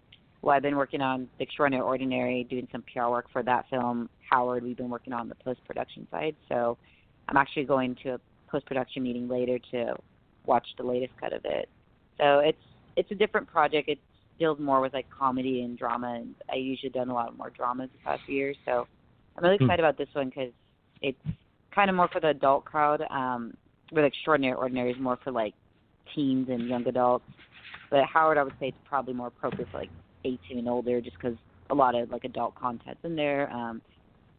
[0.42, 4.08] well, I've been working on The Extraordinary Ordinary, doing some PR work for that film.
[4.28, 6.34] Howard, we've been working on the post production side.
[6.48, 6.76] So
[7.28, 9.94] I'm actually going to a post production meeting later to
[10.44, 11.68] watch the latest cut of it.
[12.20, 12.58] So it's
[12.96, 13.88] it's a different project.
[13.88, 13.98] It
[14.38, 17.90] deals more with like comedy and drama, and I usually done a lot more dramas
[17.92, 18.56] the past few years.
[18.64, 18.86] So
[19.36, 19.64] I'm really Hmm.
[19.64, 20.52] excited about this one because
[21.00, 21.18] it's
[21.74, 23.02] kind of more for the adult crowd.
[23.10, 23.54] Um,
[23.92, 25.54] with Extraordinary Ordinary is more for like
[26.14, 27.24] teens and young adults.
[27.90, 29.90] But Howard, I would say, it's probably more appropriate for like
[30.24, 31.38] 18 and older, just because
[31.70, 33.80] a lot of like adult content's in there, um,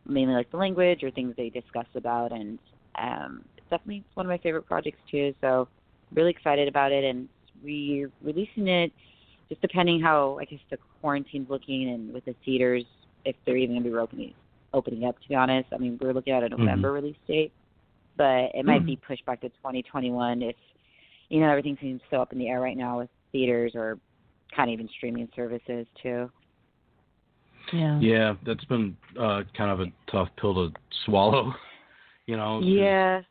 [0.07, 2.59] mainly like the language or things they discuss about, and
[3.01, 5.33] um, it's definitely one of my favorite projects too.
[5.41, 5.67] So
[6.13, 7.27] really excited about it, and
[7.63, 8.91] we're releasing it
[9.49, 12.83] just depending how I guess the quarantine's looking and with the theaters
[13.25, 14.33] if they're even gonna be opening
[14.73, 15.19] opening up.
[15.21, 17.51] To be honest, I mean we're looking at a November release date,
[18.17, 20.55] but it might be pushed back to 2021 if
[21.29, 23.97] you know everything seems so up in the air right now with theaters or
[24.55, 26.29] kind of even streaming services too.
[27.73, 27.99] Yeah.
[27.99, 31.53] Yeah, that's been uh, kind of a tough pill to swallow.
[32.25, 32.61] You know.
[32.61, 33.21] Yeah.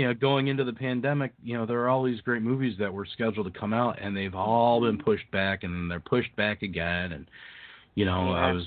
[0.00, 2.90] You know, going into the pandemic, you know, there are all these great movies that
[2.90, 6.62] were scheduled to come out, and they've all been pushed back, and they're pushed back
[6.62, 7.12] again.
[7.12, 7.26] And
[7.96, 8.64] you know, I was,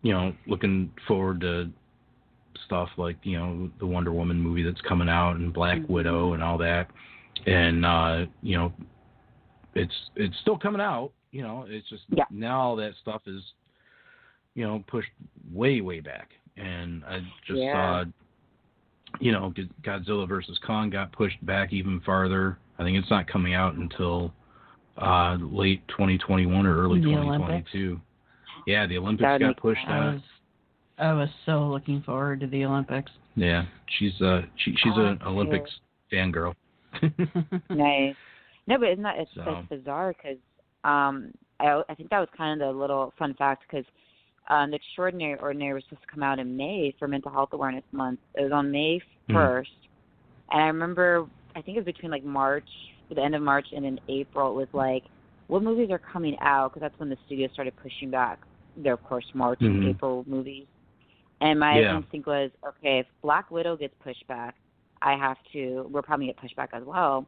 [0.00, 1.68] you know, looking forward to
[2.64, 5.90] stuff like you know the Wonder Woman movie that's coming out and Black Mhm.
[5.90, 6.90] Widow and all that,
[7.46, 8.72] and uh, you know,
[9.74, 11.12] it's it's still coming out.
[11.30, 12.24] You know, it's just Yeah.
[12.30, 13.52] now all that stuff is,
[14.54, 15.10] you know, pushed
[15.52, 17.72] way way back, and I just Yeah.
[17.72, 18.04] saw,
[19.20, 19.52] you know,
[19.82, 22.58] Godzilla versus Kong got pushed back even farther.
[22.78, 24.32] I think it's not coming out until
[24.96, 28.00] uh, late 2021 or early The 2022.
[28.66, 30.14] Yeah, the Olympics That would got make pushed I out.
[30.14, 30.22] was
[30.98, 33.10] I was so looking forward to the Olympics.
[33.36, 33.64] Yeah,
[33.98, 35.70] she's uh she she's Oh, an Olympics
[36.12, 36.54] fangirl.
[37.70, 38.14] nice.
[38.66, 39.44] No, but isn't that it's, So.
[39.46, 40.38] that's bizarre because
[40.84, 43.84] um, I I think that was kind of the little fun fact because
[44.48, 47.84] um, the Extraordinary Ordinary was supposed to come out in May for Mental Health Awareness
[47.92, 48.20] Month.
[48.34, 49.34] It was on May Mhm.
[49.34, 49.88] 1st,
[50.50, 52.68] and I remember I think it was between like March,
[53.08, 54.52] the end of March, and in April.
[54.52, 55.04] It was like,
[55.48, 56.72] what movies are coming out?
[56.72, 58.38] Because that's when the studio started pushing back
[58.76, 59.88] their, of course, March and Mhm.
[59.88, 60.66] April movies.
[61.40, 61.96] And my Yeah.
[61.96, 64.56] instinct was, okay, if Black Widow gets pushed back,
[65.02, 65.88] I have to.
[65.90, 67.26] We're probably gonna get pushed back as well.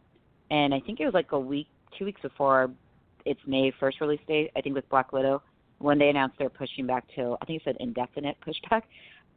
[0.50, 2.70] And I think it was like a week, two weeks before
[3.24, 4.50] its May first release date.
[4.54, 5.42] I think with Black Widow,
[5.80, 8.82] when they announced they're pushing back till I think it said indefinite pushback.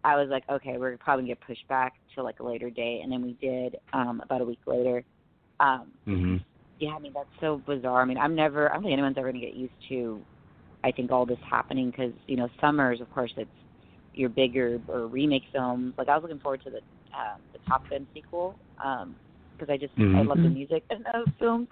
[0.03, 3.01] I was like, okay, we're probably gonna get pushed back to like a later date,
[3.01, 5.03] and then we did um, about a week later.
[5.60, 6.38] Um, hmm
[6.79, 8.01] yeah, I mean that's so bizarre.
[8.01, 8.69] I mean, I'm never.
[8.69, 10.25] I don't think anyone's ever gonna get used to.
[10.84, 13.49] I think all this happening because you know summers, of course, it's
[14.13, 15.93] your bigger or remake films.
[15.97, 16.77] Like I was looking forward to the
[17.17, 20.27] um, the Top Gun sequel because I just I Mhm.
[20.27, 21.69] love the music in those films.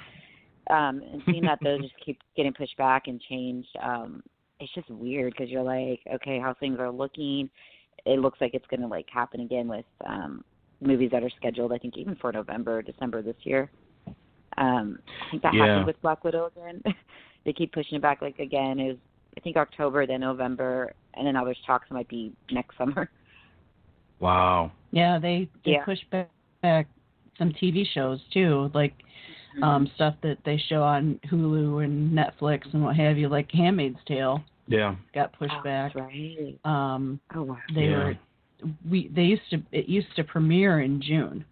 [0.70, 4.24] Um, and seeing that those just keep getting pushed back and changed, um,
[4.62, 7.50] it's just weird because you're like, okay, how things are looking.
[8.06, 10.44] It looks like it's gonna like happen again with um,
[10.82, 11.74] movies that are scheduled.
[11.74, 13.72] I think even for November, or December this year.
[14.58, 15.68] Um, I think that Yeah.
[15.68, 16.82] happened with Black Widow again.
[17.46, 18.98] they keep pushing it back like again is
[19.38, 23.10] I think October, then November, and then now there's talks it might be next summer.
[24.20, 24.72] Wow.
[24.92, 25.86] Yeah, they they Yeah.
[25.86, 26.30] push back,
[26.62, 26.88] back
[27.38, 28.94] some TV shows too, like
[29.64, 34.00] um stuff that they show on Hulu and Netflix and what have you, like Handmaid's
[34.06, 34.96] Tale Yeah.
[35.14, 35.96] got pushed oh, back.
[35.96, 36.58] Right.
[36.66, 37.58] Um Oh wow.
[37.74, 37.98] they Yeah.
[37.98, 38.14] were
[38.90, 41.46] we they used to it used to premiere in June.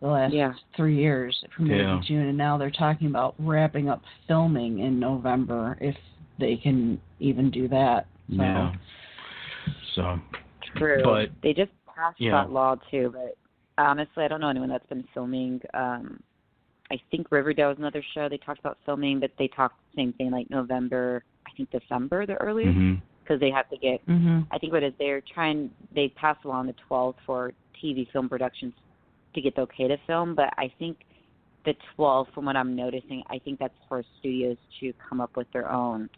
[0.00, 0.52] The last Yeah.
[0.76, 1.96] three years it premiered Yeah.
[1.96, 5.96] in June and now they're talking about wrapping up filming in November if
[6.38, 8.06] they can even do that.
[8.30, 8.74] So Yeah.
[9.94, 10.20] So
[10.76, 11.02] True.
[11.02, 12.32] But- they just passed Yeah.
[12.32, 13.12] that law too.
[13.12, 13.36] But
[13.76, 15.60] honestly, I don't know anyone that's been filming.
[15.74, 16.22] Um,
[16.90, 20.12] I think Riverdale is another show they talked about filming, but they talked the same
[20.14, 21.22] thing like November.
[21.58, 22.76] I think December the earliest
[23.24, 24.06] because they have to get.
[24.06, 24.46] mhm.
[24.50, 25.70] I think what it is they're trying.
[25.94, 28.72] They passed along the 12th for TV film productions
[29.34, 30.98] to get the okay to film, but I think
[31.64, 35.50] the 12th, from what I'm noticing, I think that's for studios to come up with
[35.52, 36.08] their own.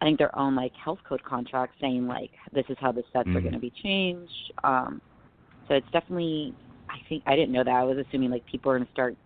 [0.00, 3.28] I think their own like health code contract saying like this is how the sets
[3.28, 3.42] are Mhm.
[3.42, 4.52] going to be changed.
[4.64, 5.00] Um,
[5.68, 6.52] so it's definitely.
[6.90, 7.74] I think I didn't know that.
[7.74, 9.16] I was assuming like people are going to start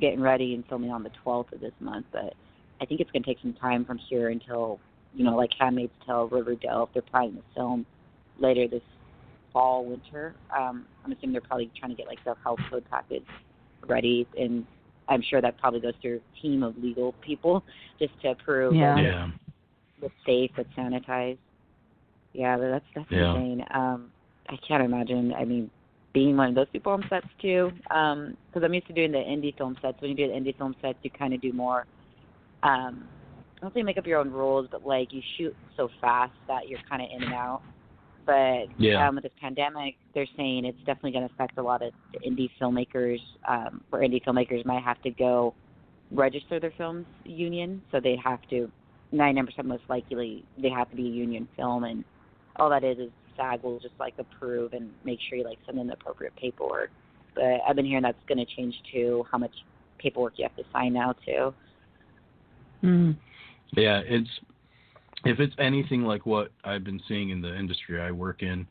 [0.00, 2.34] getting ready and filming on the 12th of this month, but
[2.80, 4.78] I think it's going to take some time from here until
[5.18, 7.84] you know like Handmaid's Tale, Riverdale, if they're planning to film
[8.38, 8.82] later this
[9.52, 10.34] fall, winter.
[10.56, 13.24] Um, I'm assuming they're probably trying to get like their health code package
[13.88, 14.64] ready, and
[15.08, 17.64] I'm sure that probably goes through a team of legal people
[17.98, 18.94] just to approve Yeah.
[18.96, 19.28] that Yeah.
[20.02, 21.38] it's safe, it's sanitized.
[22.32, 23.34] Yeah, but that's that's Yeah.
[23.34, 23.64] insane.
[23.72, 24.12] Um,
[24.48, 25.34] I can't imagine.
[25.34, 25.68] I mean,
[26.14, 29.56] being one of those people on sets too, because I'm used to doing the indie
[29.58, 30.00] film sets.
[30.00, 31.86] When you do the indie film sets, you kind of do more.
[32.62, 33.08] Um,
[33.60, 36.68] I don't say make up your own rules, but like you shoot so fast that
[36.68, 37.62] you're kind of in and out.
[38.24, 39.08] But Yeah.
[39.08, 42.18] um, with this pandemic, they're saying it's definitely going to affect a lot of the
[42.20, 43.20] indie filmmakers.
[43.48, 45.54] Um, where indie filmmakers might have to go
[46.10, 48.70] register their films union, so they have to.
[49.14, 52.04] 99% most likely they have to be a union film, and
[52.56, 55.78] all that is is SAG will just like approve and make sure you like send
[55.78, 56.90] in the appropriate paperwork.
[57.34, 59.54] But I've been hearing that's going to change too, how much
[59.98, 61.54] paperwork you have to sign now too.
[62.82, 63.16] Mm.
[63.72, 64.28] Yeah, it's
[65.24, 68.66] if it's anything like what I've been seeing in the industry I work in,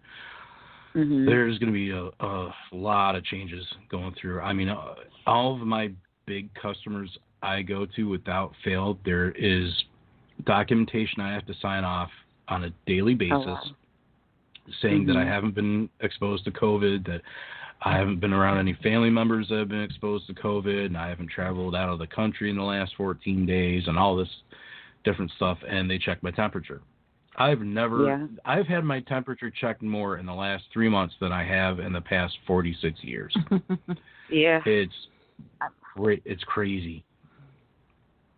[0.95, 1.25] Mm-hmm.
[1.27, 4.39] there's going to be a, a lot of changes going through.
[4.39, 4.95] I mean, uh,
[5.27, 5.91] all of my
[6.25, 9.71] big customers I go to without fail, there is
[10.45, 12.09] documentation I have to sign off
[12.47, 13.61] on a daily basis Oh, wow.
[14.81, 15.27] saying that I Mhm.
[15.27, 17.21] haven't been exposed to COVID, that
[17.83, 21.09] I haven't been around any family members that have been exposed to COVID, and I
[21.09, 24.29] haven't traveled out of the country in the last 14 days, and all this
[25.09, 25.57] different stuff.
[25.67, 26.81] And they check my temperature.
[27.37, 28.27] I've never, Yeah.
[28.45, 31.93] I've had my temperature checked more in the last three months than I have in
[31.93, 33.35] the past 46 years.
[34.29, 34.59] Yeah.
[34.65, 34.93] it's
[35.95, 36.21] great.
[36.25, 37.05] It's crazy.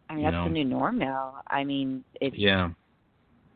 [0.08, 1.42] I mean, you that's the new norm now.
[1.48, 2.70] I mean, it's Yeah.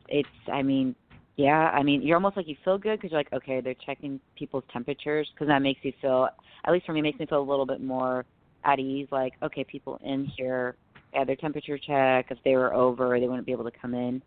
[0.07, 0.29] it's.
[0.51, 0.95] I mean,
[1.35, 4.19] Yeah, I mean, you're almost like you feel good because you're like, okay, they're checking
[4.35, 6.27] people's temperatures because that makes you feel,
[6.65, 8.25] at least for me, makes me feel a little bit more
[8.63, 9.07] at ease.
[9.11, 10.75] Like, okay, people in here
[11.19, 12.27] had their temperature check.
[12.29, 14.21] If they were over, they wouldn't be able to come in.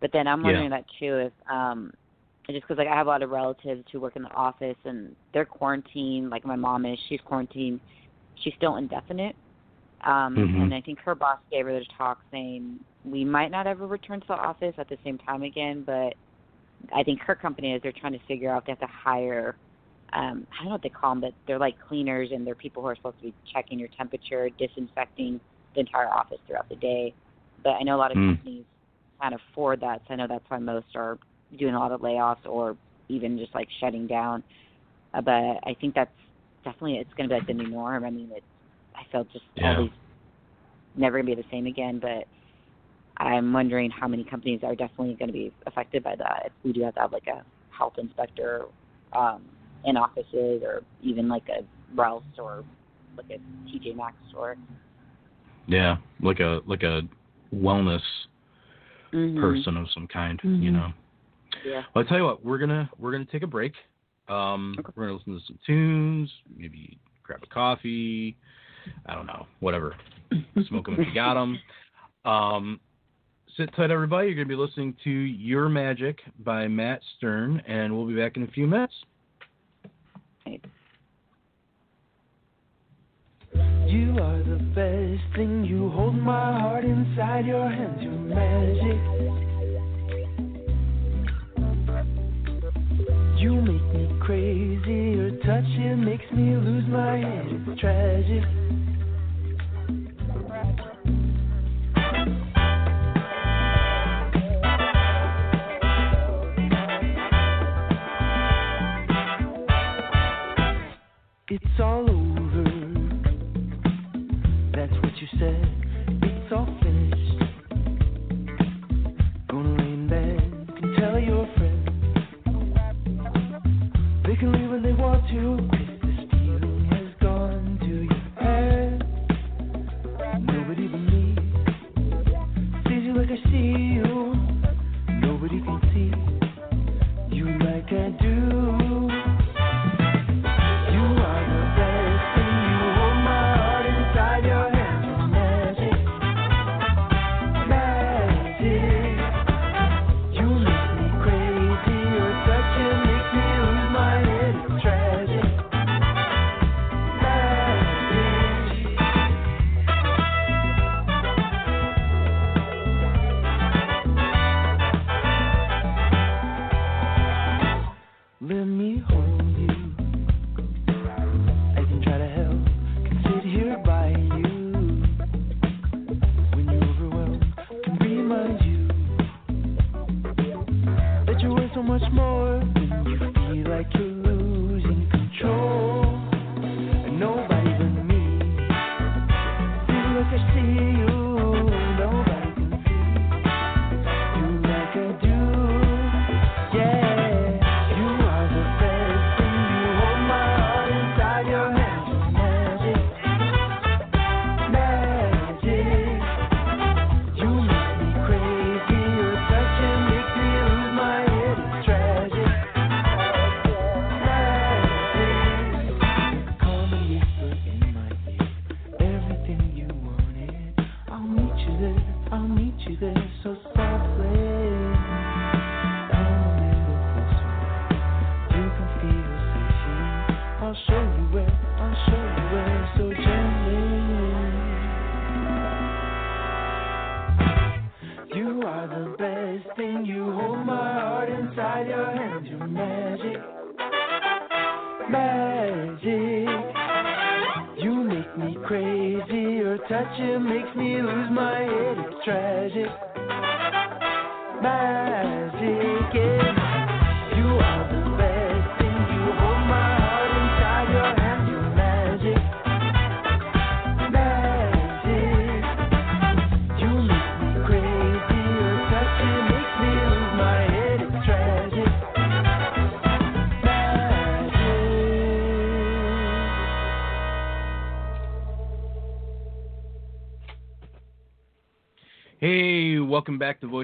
[0.00, 0.78] But then I'm wondering Yeah.
[0.78, 1.92] that too, if um,
[2.48, 5.14] just because like I have a lot of relatives who work in the office and
[5.34, 6.30] they're quarantined.
[6.30, 7.80] Like my mom is, she's quarantined.
[8.36, 9.36] She's still indefinite.
[10.04, 10.62] Um, Mhm.
[10.62, 14.20] And I think her boss gave her the talk saying we might not ever return
[14.20, 16.14] to the office at the same time again, but
[16.94, 19.58] I think her company is they're trying to figure out if they have to hire
[20.12, 22.82] um I don't know what they call them, but they're like cleaners and they're people
[22.82, 25.40] who are supposed to be checking your temperature, disinfecting
[25.74, 27.14] the entire office throughout the day.
[27.62, 28.28] But I know a lot of Hmm.
[28.34, 28.64] companies
[29.20, 31.18] can't afford that, so I know that's why most are
[31.58, 32.76] doing a lot of layoffs or
[33.08, 34.42] even just like shutting down.
[35.14, 36.10] Uh, but I think that's
[36.64, 38.04] definitely it's going to be like the new norm.
[38.04, 38.46] I mean, it's
[38.94, 39.76] I felt just Yeah.
[39.76, 39.92] all these
[40.96, 42.26] never going to be the same again, but
[43.18, 46.42] I'm wondering how many companies are definitely going to be affected by that.
[46.46, 47.44] If we do have to have like a
[47.76, 48.66] health inspector
[49.12, 49.44] um,
[49.84, 52.64] in offices, or even like a Rouse or
[53.16, 54.56] like a TJ Maxx store.
[55.68, 57.02] Yeah, like a like a
[57.54, 58.02] wellness
[59.12, 59.40] Mm-hmm.
[59.40, 60.72] person of some kind, you Mhm.
[60.74, 60.92] know.
[61.64, 61.82] Yeah.
[61.94, 63.72] Well, I tell you what, we're gonna we're gonna take a break.
[64.28, 64.92] Um, Okay.
[64.96, 68.36] We're gonna listen to some tunes, maybe grab a coffee.
[69.06, 69.94] I don't know, whatever.
[70.68, 71.58] Smoke them if you got them.
[72.26, 72.80] Um,
[73.56, 74.26] sit tight, everybody.
[74.28, 78.42] You're gonna be listening to Your Magic by Matt Stern, and we'll be back in
[78.42, 78.94] a few minutes.
[83.86, 85.57] You are the best thing.
[87.38, 88.02] Inside your hands.
[88.02, 88.98] Your magic.
[93.40, 95.16] You make me crazy.
[95.16, 97.46] Your touch it makes me lose my head.
[97.68, 98.67] It's tragic.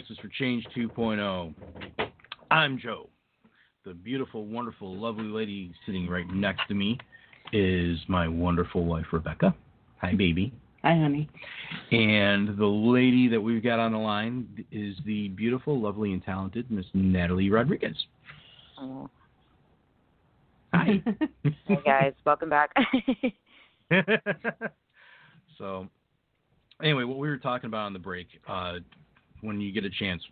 [0.04, 1.54] Voices for Change 2.0.
[2.50, 3.08] I'm Joe.
[3.86, 6.98] The beautiful, wonderful, lovely lady sitting right next to me
[7.52, 9.54] is my wonderful wife, Rebecca.
[10.02, 10.52] Hi, baby.
[10.82, 11.28] Hi, honey.
[11.90, 16.70] And the lady that we've got on the line is the beautiful, lovely, and talented
[16.70, 17.96] Miss Natalie Rodriguez.
[18.78, 19.08] Oh.
[20.74, 21.02] Hi.
[21.66, 22.74] Hey guys, welcome back.
[25.58, 25.88] so,
[26.82, 28.74] anyway, what we were talking about on the break, uh,
[29.44, 30.22] when you get a chance,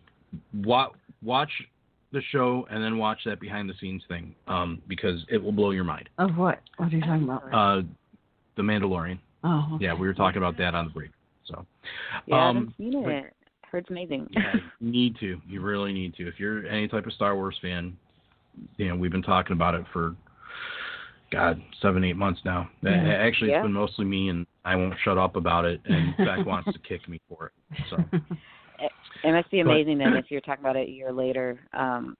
[0.63, 1.51] watch
[2.11, 5.71] the show and then watch that behind the scenes thing um, because it will blow
[5.71, 6.09] your mind.
[6.17, 6.61] Of what?
[6.77, 7.43] What are you talking about?
[7.53, 7.81] Uh,
[8.55, 9.19] the Mandalorian.
[9.43, 9.85] Oh, okay.
[9.85, 11.11] Yeah, we were talking about that on the break.
[11.45, 11.65] So,
[12.27, 13.33] yeah, I um, haven't seen it.
[13.69, 14.27] Heard it's amazing.
[14.31, 15.41] yeah, need to.
[15.47, 16.27] You really need to.
[16.27, 17.97] If you're any type of Star Wars fan,
[18.77, 20.15] you know we've been talking about it for
[21.31, 22.69] God seven, eight months now.
[22.85, 23.13] Uh, Yeah.
[23.13, 23.57] Actually, Yeah.
[23.57, 25.81] it's been mostly me, and I won't shut up about it.
[25.85, 27.83] And Beck wants to kick me for it.
[27.89, 27.97] So
[29.23, 31.59] It must be But- amazing then if you're talking about it a year later.
[31.73, 32.15] Um,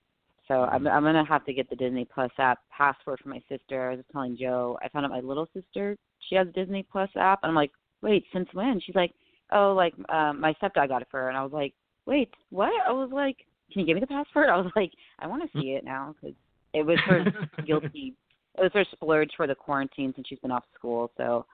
[0.48, 3.88] so I'm I'm gonna have to get the Disney Plus app password for my sister.
[3.88, 5.98] I was just telling Joe I found out my little sister
[6.30, 8.80] she has a Disney Plus app, and I'm like, wait, since when?
[8.86, 9.14] She's like,
[9.52, 11.74] oh, like um, my stepdad got it for her, and I was like,
[12.06, 12.72] wait, what?
[12.88, 13.38] I was like,
[13.72, 14.50] can you give me the password?
[14.50, 16.36] I was like, I want to see it now because
[16.74, 17.26] it was her
[17.66, 18.14] guilty.
[18.58, 21.12] It was her splurge for the quarantine since she's been off school.
[21.18, 21.46] So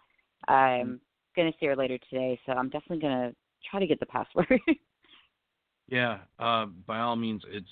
[0.47, 0.99] I'm
[1.35, 2.39] gonna see her later today.
[2.45, 3.33] So I'm definitely gonna
[3.69, 4.47] try to get the password.
[5.89, 7.67] yeah, uh, by all means, it's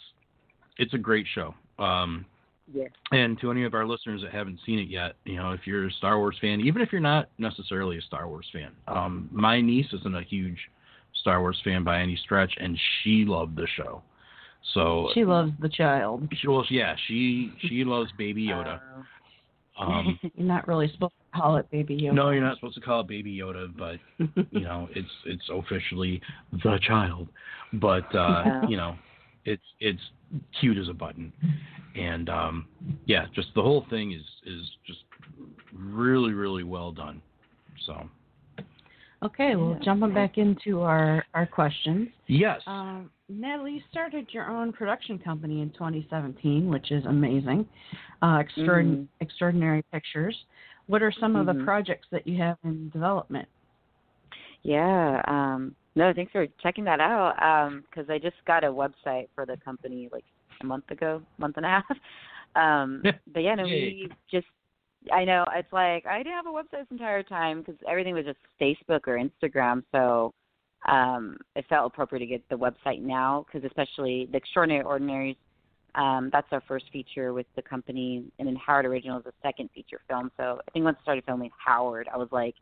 [0.77, 1.53] it's a great show.
[1.79, 2.25] Um,
[2.73, 2.87] yeah.
[3.11, 5.87] and to any of our listeners that haven't seen it yet, you know, if you're
[5.87, 9.61] a Star Wars fan, even if you're not necessarily a Star Wars fan, um, my
[9.61, 10.57] niece isn't a huge
[11.21, 14.01] Star Wars fan by any stretch, and she loved the show.
[14.73, 16.27] So She loves the child.
[16.33, 18.77] She, well, yeah, she she loves Baby Yoda.
[18.77, 19.03] Uh,
[19.79, 22.13] Um, You're not really supposed to call it Baby Yoda.
[22.13, 23.99] no, you're not supposed to call it Baby Yoda, but
[24.51, 26.21] you know, it's it's officially
[26.63, 27.27] the child.
[27.73, 28.67] But uh, Yeah.
[28.67, 28.95] you know,
[29.45, 30.01] it's it's
[30.59, 31.31] cute as a button,
[31.95, 32.65] and um,
[33.05, 34.99] yeah, just the whole thing is is just
[35.73, 37.21] really really well done.
[37.85, 38.09] So
[39.23, 39.79] Okay, well, Yeah.
[39.79, 42.09] jumping back into our our questions.
[42.27, 47.67] yes, Um, Natalie, you started your own production company in 2017, which is amazing.
[48.21, 49.07] Uh, extraordin- Mhm.
[49.21, 50.45] Extraordinary Pictures.
[50.85, 51.63] What are some of the Mhm.
[51.65, 53.47] projects that you have in development?
[54.63, 55.21] yeah.
[55.27, 57.41] Um, no, thanks for checking that out.
[57.41, 60.25] Um, 'cause I just got a website for the company like
[60.61, 61.85] a month ago, month and a half.
[62.55, 64.47] Um, but yeah, no, we just.
[65.11, 68.25] I know it's like I didn't have a website this entire time because everything was
[68.25, 69.83] just Facebook or Instagram.
[69.91, 70.33] So
[70.87, 75.35] um, it felt appropriate to get the website now because especially the Extraordinary Ordinaries.
[75.95, 79.69] Um, that's our first feature with the company, and then Howard Original is the second
[79.73, 80.31] feature film.
[80.37, 82.53] So I think once I started filming Howard, I was like,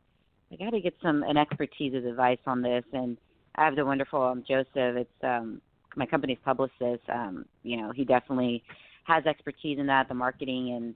[0.53, 3.17] I got to get some an expertise's advice on this, and
[3.55, 4.67] I have the wonderful um, Joseph.
[4.75, 5.61] It's um,
[5.97, 7.03] my company's publicist.
[7.11, 8.63] Um, you know, he definitely
[9.05, 10.95] has expertise in that, the marketing and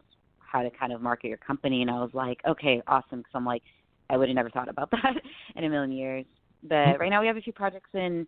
[0.52, 1.82] how to kind of market your company.
[1.82, 3.20] And I was like, okay, awesome.
[3.20, 3.64] Because I'm like,
[4.10, 5.16] I would have never thought about that
[5.56, 6.26] in a million years.
[6.64, 8.28] But right now we have a few projects in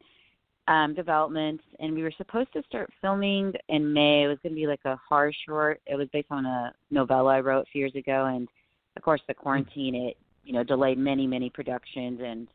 [0.67, 4.23] um, development, and we were supposed to start filming in May.
[4.23, 5.81] It was going to be like a horror short.
[5.85, 8.47] It was based on a novella I wrote a few years ago, and
[8.95, 12.21] of course the quarantine it you know delayed many many productions.
[12.23, 12.47] And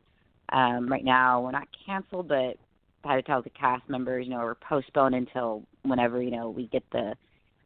[0.51, 2.57] um, right now we're not canceled, but
[3.05, 6.51] I had to tell the cast members, you know, we're postponed until whenever you know
[6.51, 7.15] we get the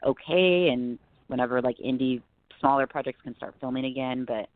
[0.05, 0.99] okay and
[1.31, 2.21] whenever like indie
[2.59, 4.25] smaller projects can start filming again.
[4.27, 4.49] But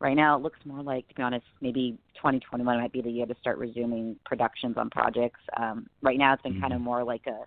[0.00, 3.26] right now it looks more like, to be honest, maybe 2021 might be the year
[3.26, 5.40] to start resuming productions on projects.
[5.56, 7.44] Um, right now it's been kind of more like a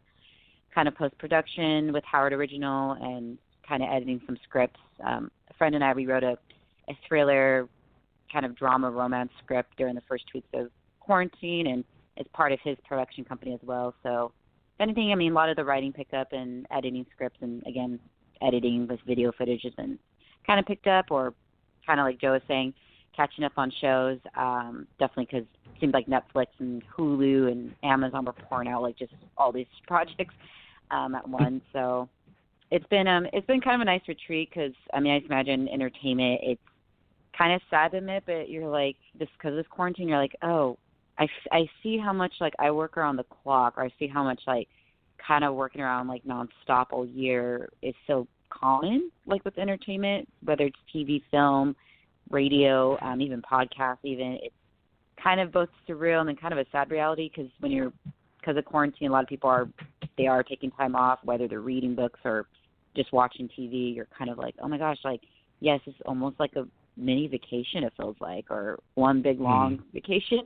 [0.74, 4.80] kind of post production with Howard Original and kind of editing some scripts.
[5.04, 6.38] Um, a friend and I rewrote a,
[6.90, 7.68] a thriller
[8.32, 10.70] kind of drama romance script during the first weeks of
[11.00, 11.84] quarantine and
[12.18, 13.94] is part of his production company as well.
[14.04, 14.32] So
[14.76, 18.00] if anything, I mean, a lot of the writing pickup and editing scripts and again,
[18.42, 20.00] editing with video footage has been
[20.46, 21.34] kind of picked up or
[21.86, 22.74] kind of like Joe was saying,
[23.16, 24.20] catching up on shows.
[24.36, 28.98] Um, definitely because it seems like Netflix and Hulu and Amazon were pouring out like
[28.98, 30.36] just all these projects
[30.92, 31.62] um, at once.
[31.74, 32.10] So
[32.72, 35.32] it's been um it's been kind of a nice retreat because I mean I just
[35.32, 36.42] imagine entertainment.
[36.44, 36.62] It's
[37.38, 40.08] kind of sad to admit, but you're like this because of this quarantine.
[40.08, 40.78] You're like, oh,
[41.18, 44.24] I I see how much like I work around the clock, or I see how
[44.24, 44.68] much like
[45.26, 50.66] kind of working around like nonstop all year is so common, like with entertainment, whether
[50.66, 51.76] it's TV, film,
[52.30, 54.56] radio, um, even podcasts, even it's
[55.22, 57.92] kind of both surreal and then kind of a sad reality because when you're
[58.40, 59.68] because of quarantine, a lot of people are
[60.18, 62.46] they are taking time off, whether they're reading books or
[62.96, 63.96] just watching TV.
[63.96, 65.22] You're kind of like, oh my gosh, like
[65.60, 67.84] yes, it's almost like a mini vacation.
[67.84, 70.42] It feels like, or one big long vacation.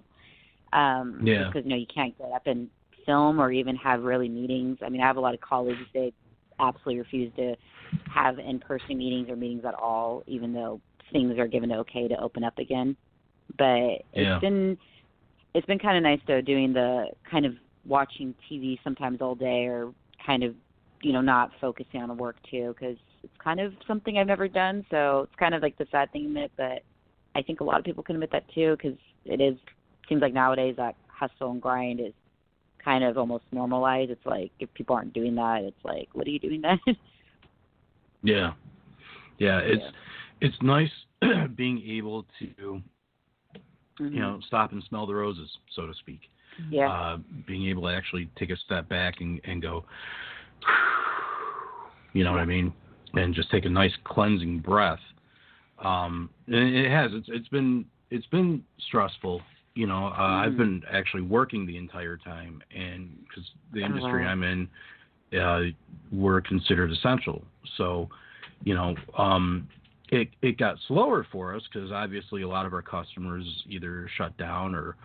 [0.74, 1.48] Um, Yeah.
[1.48, 2.70] Because you know you can't get up and
[3.10, 4.78] film or even have really meetings.
[4.86, 6.14] I mean, I have a lot of colleagues they
[6.60, 7.56] absolutely refuse to
[8.14, 10.80] have in-person meetings or meetings at all, even though
[11.12, 12.96] things are given okay to open up again.
[13.58, 14.36] But Yeah.
[14.36, 14.78] it's been
[15.56, 17.54] it's been kind of nice though doing the kind of
[17.88, 19.92] watching TV sometimes all day or
[20.24, 20.54] kind of
[21.02, 24.48] you know not focusing on the work too because it's kind of something I've never
[24.48, 24.86] done.
[24.92, 26.84] So it's kind of like the sad thing admit, but
[27.36, 29.58] I think a lot of people can admit that too because it is
[30.08, 32.14] seems like nowadays that hustle and grind is
[32.90, 34.10] kind of almost normalized.
[34.10, 36.80] It's like if people aren't doing that, it's like what are you doing then?
[38.22, 38.52] Yeah,
[39.38, 39.60] yeah.
[39.60, 39.92] It's Yeah.
[40.42, 40.92] it's nice
[41.56, 42.82] being able to
[44.02, 44.14] Mhm.
[44.14, 46.22] you know stop and smell the roses, so to speak.
[46.70, 47.18] yeah, Uh,
[47.48, 49.86] being able to actually take a step back and and go,
[52.14, 52.74] you know what I mean,
[53.14, 55.00] and just take a nice cleansing breath.
[55.78, 57.12] Um, and it has.
[57.14, 59.42] It's it's been it's been stressful.
[59.80, 60.58] You know, uh, I've Mhm.
[60.58, 64.32] been actually working the entire time, and because the industry wow.
[64.32, 64.70] I'm in,
[65.40, 65.62] uh,
[66.12, 67.46] we're considered essential.
[67.78, 68.10] So,
[68.66, 69.70] you know, um,
[70.10, 74.36] it it got slower for us because obviously a lot of our customers either shut
[74.36, 74.98] down or,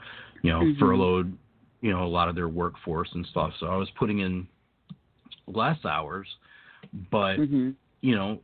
[0.42, 0.78] you know, Mhm.
[0.80, 1.38] furloughed,
[1.80, 3.54] you know, a lot of their workforce and stuff.
[3.60, 4.48] So I was putting in
[5.46, 6.26] less hours,
[7.12, 8.40] but mhm, you know,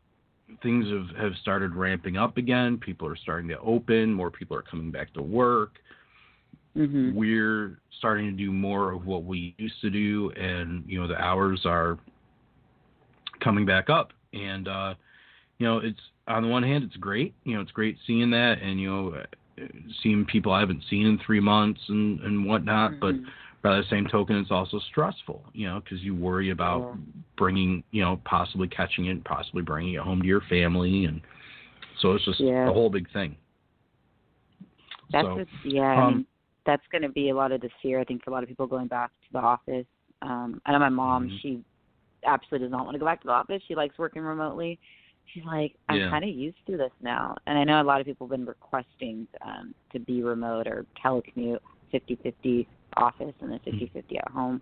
[0.63, 2.79] things have, have started ramping up again.
[2.79, 4.15] People are starting to open.
[4.15, 5.81] More people are coming back to work.
[6.77, 11.07] Mhm, We're starting to do more of what we used to do, and you know,
[11.07, 11.99] the hours are
[13.41, 14.13] coming back up.
[14.33, 14.95] And uh,
[15.59, 17.35] you know, it's on the one hand, it's great.
[17.45, 19.23] You know, it's great seeing that, and you know,
[20.03, 22.93] seeing people I haven't seen in three months and and whatnot.
[23.01, 23.25] But mhm.
[23.63, 27.01] by the same token, it's also stressful, you know, because you worry about Yeah.
[27.37, 31.21] bringing, you know, possibly catching it, possibly bringing it home to your family, and
[32.01, 32.69] so it's just Yeah.
[32.69, 33.37] a whole big thing.
[35.13, 36.07] That's so, yeah.
[36.07, 36.27] Um,
[36.67, 38.01] that's going to be a lot of this fear.
[38.01, 39.87] I think for a lot of people going back to the office.
[40.23, 41.29] Um, I know my mom.
[41.29, 41.41] Mhm.
[41.41, 41.65] She
[42.25, 43.63] absolutely does not want to go back to the office.
[43.67, 44.79] She likes working remotely.
[45.27, 46.11] She's like, I'm Yeah.
[46.11, 47.37] kind of used to this now.
[47.47, 50.87] And I know a lot of people have been requesting um, to be remote or
[51.03, 51.61] telecommute,
[51.93, 54.61] 50-50 office and then 50-50 at home.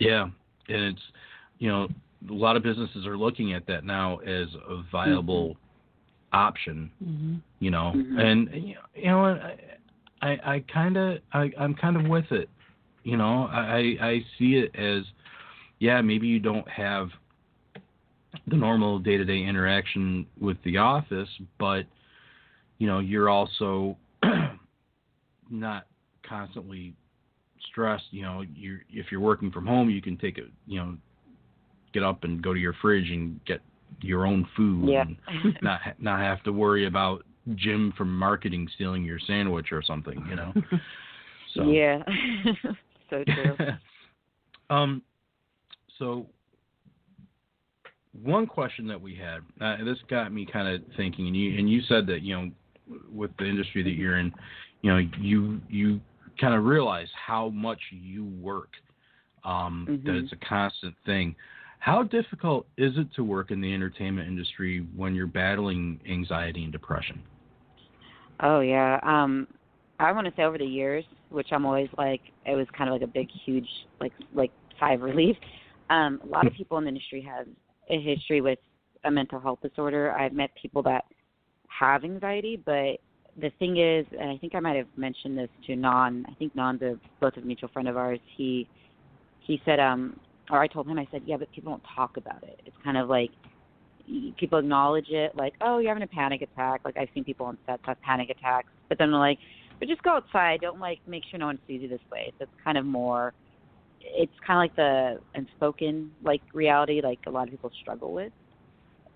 [0.00, 0.22] yeah,
[0.68, 1.02] and it's,
[1.58, 1.88] you know,
[2.28, 5.56] a lot of businesses are looking at that now as a viable
[6.34, 7.36] option, Mm-hmm.
[7.60, 8.18] you know, Mhm.
[8.20, 9.58] and you know, you know what, I,
[10.22, 12.48] I, I kind of, I, I'm kind of with it,
[13.04, 15.04] you know, I, I see it as,
[15.78, 17.10] yeah, maybe you don't have
[18.48, 21.28] the normal day-to-day interaction with the office,
[21.58, 21.86] but
[22.78, 23.96] you know, you're also
[25.50, 25.86] not
[26.28, 26.94] constantly
[27.70, 28.04] stressed.
[28.10, 30.96] You know, you're if you're working from home, you can take a, you know,
[31.92, 33.60] get up and go to your fridge and get
[34.00, 35.04] your own food Yeah.
[35.04, 35.16] and
[35.62, 37.24] not not have to worry about
[37.54, 40.52] Jim from marketing stealing your sandwich or something, you know.
[41.54, 42.02] So Yeah.
[43.10, 43.56] so true.
[44.70, 45.02] um,
[45.98, 46.26] so
[48.22, 51.70] one question that we had, uh, this got me kind of thinking, and you and
[51.70, 52.50] you said that you know,
[53.12, 54.32] with the industry that you're in,
[54.82, 56.00] you know, you you
[56.40, 58.70] kind of realize how much you work,
[59.44, 60.24] um, that Mhm.
[60.24, 61.36] it's a constant thing.
[61.84, 66.72] How difficult is it to work in the entertainment industry when you're battling anxiety and
[66.72, 67.22] depression?
[68.40, 68.98] Oh yeah.
[69.02, 69.46] Um
[70.00, 72.94] I want to say over the years, which I'm always like it was kind of
[72.94, 73.68] like a big huge
[74.00, 75.36] like like sigh of relief.
[75.90, 77.46] Um a lot of people in the industry have
[77.90, 78.60] a history with
[79.04, 80.10] a mental health disorder.
[80.12, 81.04] I've met people that
[81.68, 82.96] have anxiety, but
[83.38, 86.24] the thing is, and I think I might have mentioned this to Non.
[86.30, 88.20] I think Non's a both a mutual friend of ours.
[88.38, 88.66] He
[89.40, 90.18] he said, um,
[90.50, 92.60] or I told him, I said, yeah, but people don't talk about it.
[92.66, 93.30] It's kind of like
[94.38, 96.82] people acknowledge it, like, oh, you're having a panic attack.
[96.84, 99.38] Like I've seen people on sets have panic attacks, but then they're like,
[99.78, 100.60] but just go outside.
[100.60, 102.32] Don't like make sure no one sees you this way.
[102.38, 103.32] So it's kind of more.
[104.00, 108.32] It's kind of like the unspoken like reality, like a lot of people struggle with.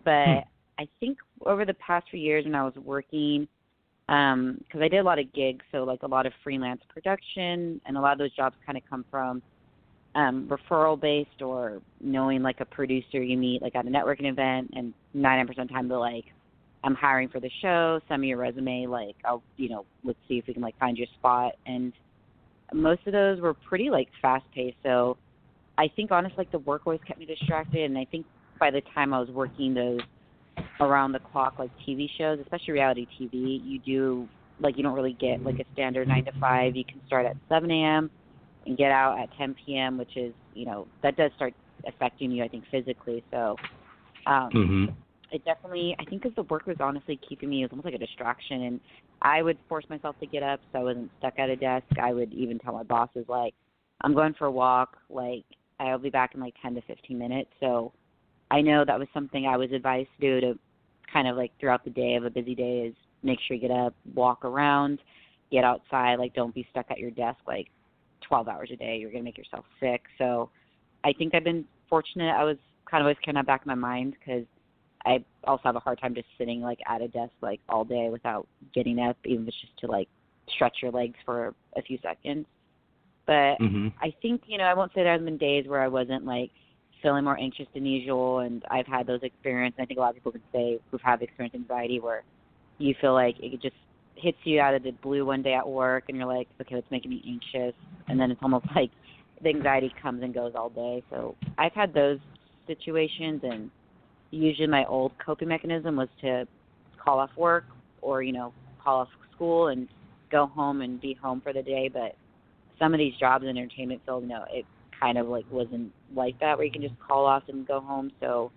[0.05, 0.39] But Hmm.
[0.79, 3.47] I think over the past few years when I was working,
[4.09, 7.81] um, because I did a lot of gigs, so like a lot of freelance production,
[7.87, 9.43] and a lot of those jobs kind of come from
[10.15, 14.71] um, referral based or knowing like a producer you meet like at a networking event,
[14.75, 16.25] and ninety percent of the time they're like,
[16.83, 18.01] "I'm hiring for the show.
[18.09, 18.87] Send me your resume.
[18.87, 21.93] Like I'll, you know, let's see if we can like find your spot." And
[22.73, 24.77] most of those were pretty like fast paced.
[24.83, 25.17] So
[25.77, 28.27] I think honestly, like the work always kept me distracted, and I think
[28.59, 30.01] by the time I was working those
[30.81, 34.29] around the clock like TV shows, especially reality TV, you do
[34.61, 36.75] like you don't really get like a standard nine to five.
[36.75, 38.11] You can start at seven AM
[38.67, 41.55] and get out at ten PM, which is, you know, that does start
[41.87, 43.25] affecting you I think physically.
[43.31, 43.57] So
[44.27, 44.93] um Mm-hmm.
[45.31, 47.95] it definitely I think because the work was honestly keeping me it was almost like
[47.95, 48.81] a distraction and
[49.23, 51.87] I would force myself to get up so I wasn't stuck at a desk.
[52.01, 53.55] I would even tell my bosses like
[54.03, 55.45] I'm going for a walk, like
[55.81, 57.51] I'll be back in like 10 to 15 minutes.
[57.61, 57.93] So
[58.51, 60.59] I know that was something I was advised to do to
[61.13, 63.71] kind of like throughout the day of a busy day is make sure you get
[63.71, 65.01] up, walk around,
[65.51, 67.69] get outside, like don't be stuck at your desk like
[68.27, 68.99] 12 hours a day.
[68.99, 70.03] You're going to make yourself sick.
[70.19, 70.51] So
[71.05, 72.31] I think I've been fortunate.
[72.31, 72.57] I was
[72.91, 74.45] kind of always kind of back in my mind because
[75.05, 78.09] I also have a hard time just sitting like at a desk like all day
[78.11, 80.09] without getting up, even if it's just to like
[80.55, 82.47] stretch your legs for a few seconds.
[83.27, 85.89] But hmm I think you know I won't say there have been days where I
[85.89, 86.51] wasn't like
[87.03, 89.79] feeling more anxious than usual, and I've had those experiences.
[89.81, 92.25] I think a lot of people can say who've had experienced anxiety where
[92.79, 93.75] you feel like it just
[94.19, 96.91] hits you out of the blue one day at work, and you're like, okay, it's
[96.91, 97.75] making me anxious,
[98.09, 98.91] and then it's almost like
[99.43, 101.03] the anxiety comes and goes all day.
[101.11, 102.19] So I've had those
[102.66, 103.71] situations, and
[104.31, 106.47] usually my old coping mechanism was to
[107.03, 107.64] call off work
[108.03, 108.53] or you know
[108.83, 109.89] call off school and
[110.31, 111.89] go home and be home for the day.
[111.93, 112.14] But
[112.79, 114.64] some of these jobs in entertainment field, you know, it
[114.99, 118.11] kind of like wasn't like that where you can just call off and go home.
[118.21, 118.51] So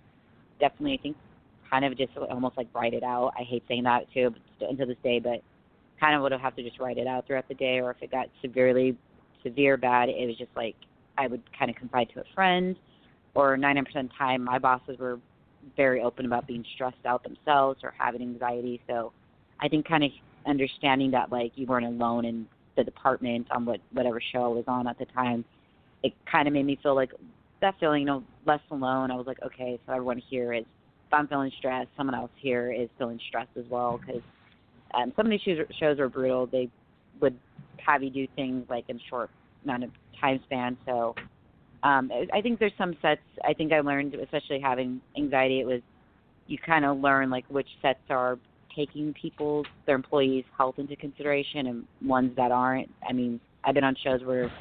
[0.60, 1.18] definitely, I think
[1.70, 3.34] kind of just almost like write it out.
[3.40, 5.42] I hate saying that too, but until this day, but
[6.02, 7.80] kind of would have to just write it out throughout the day.
[7.80, 8.98] Or if it got severely
[9.44, 10.76] severe bad, it was just like
[11.18, 12.76] I would kind of confide to a friend.
[13.34, 15.20] Or 90% of the time, my bosses were
[15.78, 18.82] very open about being stressed out themselves or having anxiety.
[18.88, 19.14] So
[19.62, 20.12] I think kind of
[20.46, 24.64] understanding that like you weren't alone in the department on what whatever show I was
[24.68, 25.46] on at the time,
[26.04, 27.12] it kind of made me feel like
[27.62, 29.12] that feeling, you know, less alone.
[29.12, 30.64] I was like, okay, so everyone here is,
[31.08, 34.00] if I'm feeling stressed, someone else here is feeling stressed as well.
[34.04, 34.24] Because
[34.94, 36.48] um, some of these shows, are brutal.
[36.48, 36.70] They
[37.20, 37.38] would
[37.86, 39.30] have you do things like in short
[39.64, 40.78] amount of time span.
[40.86, 41.16] So
[41.84, 43.22] um, I I think there's some sets.
[43.48, 45.82] I think I learned, especially having anxiety, it was
[46.48, 48.38] you kind of learn like which sets are
[48.76, 52.90] taking people's their employees' health into consideration and ones that aren't.
[53.08, 54.52] I mean, I've been on shows where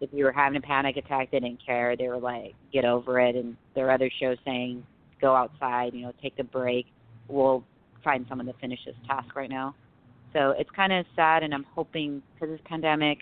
[0.00, 1.96] if you were having a panic attack, they didn't care.
[1.96, 3.34] They were like, get over it.
[3.36, 4.84] And there are other shows saying,
[5.20, 6.86] go outside, you know, take a break.
[7.28, 7.64] We'll
[8.08, 9.74] find someone to finish this task right now.
[10.32, 13.18] So it's kind of sad, and I'm hoping because this pandemic,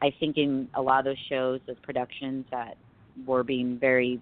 [0.00, 2.76] I think in a lot of those shows, those productions that
[3.26, 4.20] were being very,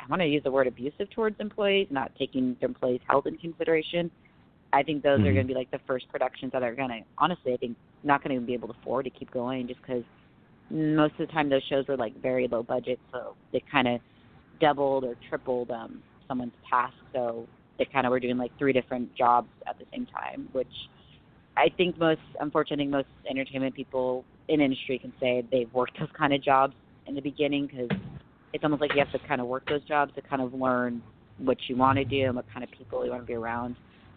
[0.00, 3.38] I want to use the word abusive towards employees, not taking their employees' health into
[3.38, 4.10] consideration.
[4.72, 5.34] I think those are Mhm.
[5.34, 8.24] going to be like the first productions that are going to, honestly, I think not
[8.24, 10.04] going to be able to afford to keep going just because
[10.70, 14.00] most of the time those shows were like very low budget, so they kind of
[14.58, 16.94] doubled or tripled um, someone's task.
[17.12, 17.46] So
[17.78, 20.68] they kind of were doing like three different jobs at the same time, which
[21.56, 25.98] I think most, unfortunately, I think most entertainment people in industry can say they've worked
[25.98, 26.74] those kind of jobs
[27.06, 27.90] in the beginning because
[28.52, 31.02] it's almost like you have to kind of work those jobs to kind of learn
[31.38, 33.76] what you want to do and what kind of people you want to be around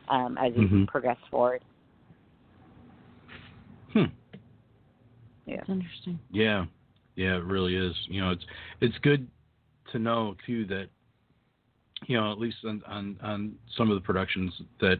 [0.09, 0.87] um, as you Mhm.
[0.87, 1.61] progress forward.
[3.93, 4.05] Hmm.
[5.45, 5.61] Yeah.
[5.61, 6.19] It's interesting.
[6.29, 6.65] Yeah,
[7.15, 7.95] yeah, it really is.
[8.07, 8.45] You know, it's
[8.81, 9.27] it's good
[9.91, 10.89] to know too that
[12.07, 14.51] you know at least on on, on some of the productions
[14.81, 14.99] that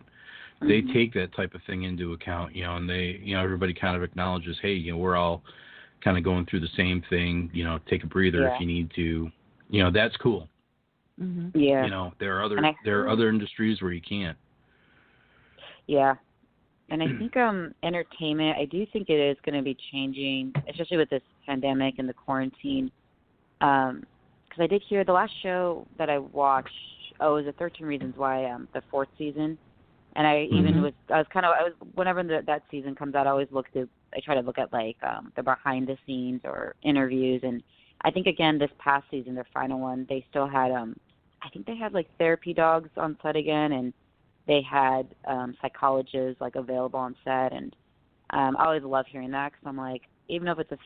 [0.61, 0.93] they Mhm.
[0.93, 2.55] take that type of thing into account.
[2.55, 5.43] You know, and they you know everybody kind of acknowledges, hey, you know, we're all
[6.03, 7.49] kind of going through the same thing.
[7.53, 8.53] You know, take a breather Yeah.
[8.55, 9.31] if you need to.
[9.69, 10.47] You know, that's cool.
[11.19, 11.83] hmm Yeah.
[11.83, 14.37] You know, there are other I there are other industries where you can't.
[15.87, 16.15] Yeah.
[16.89, 20.97] And I think um entertainment, I do think it is going to be changing, especially
[20.97, 22.91] with this pandemic and the quarantine.
[23.61, 24.03] Um
[24.49, 26.71] cuz I did hear the last show that I watched,
[27.19, 29.57] oh, it was the 13 Reasons Why um the fourth season.
[30.15, 30.81] And I even Mhm.
[30.83, 33.51] was I was kind of I was whenever the, that season comes out, I always
[33.51, 37.41] look to I try to look at like um the behind the scenes or interviews
[37.43, 37.63] and
[38.03, 40.95] I think again this past season, their final one, they still had um
[41.43, 43.93] I think they had like therapy dogs on set again and
[44.47, 47.75] they had um psychologists like available on set and
[48.31, 50.77] um I always love hearing that cuz I'm like even if it's a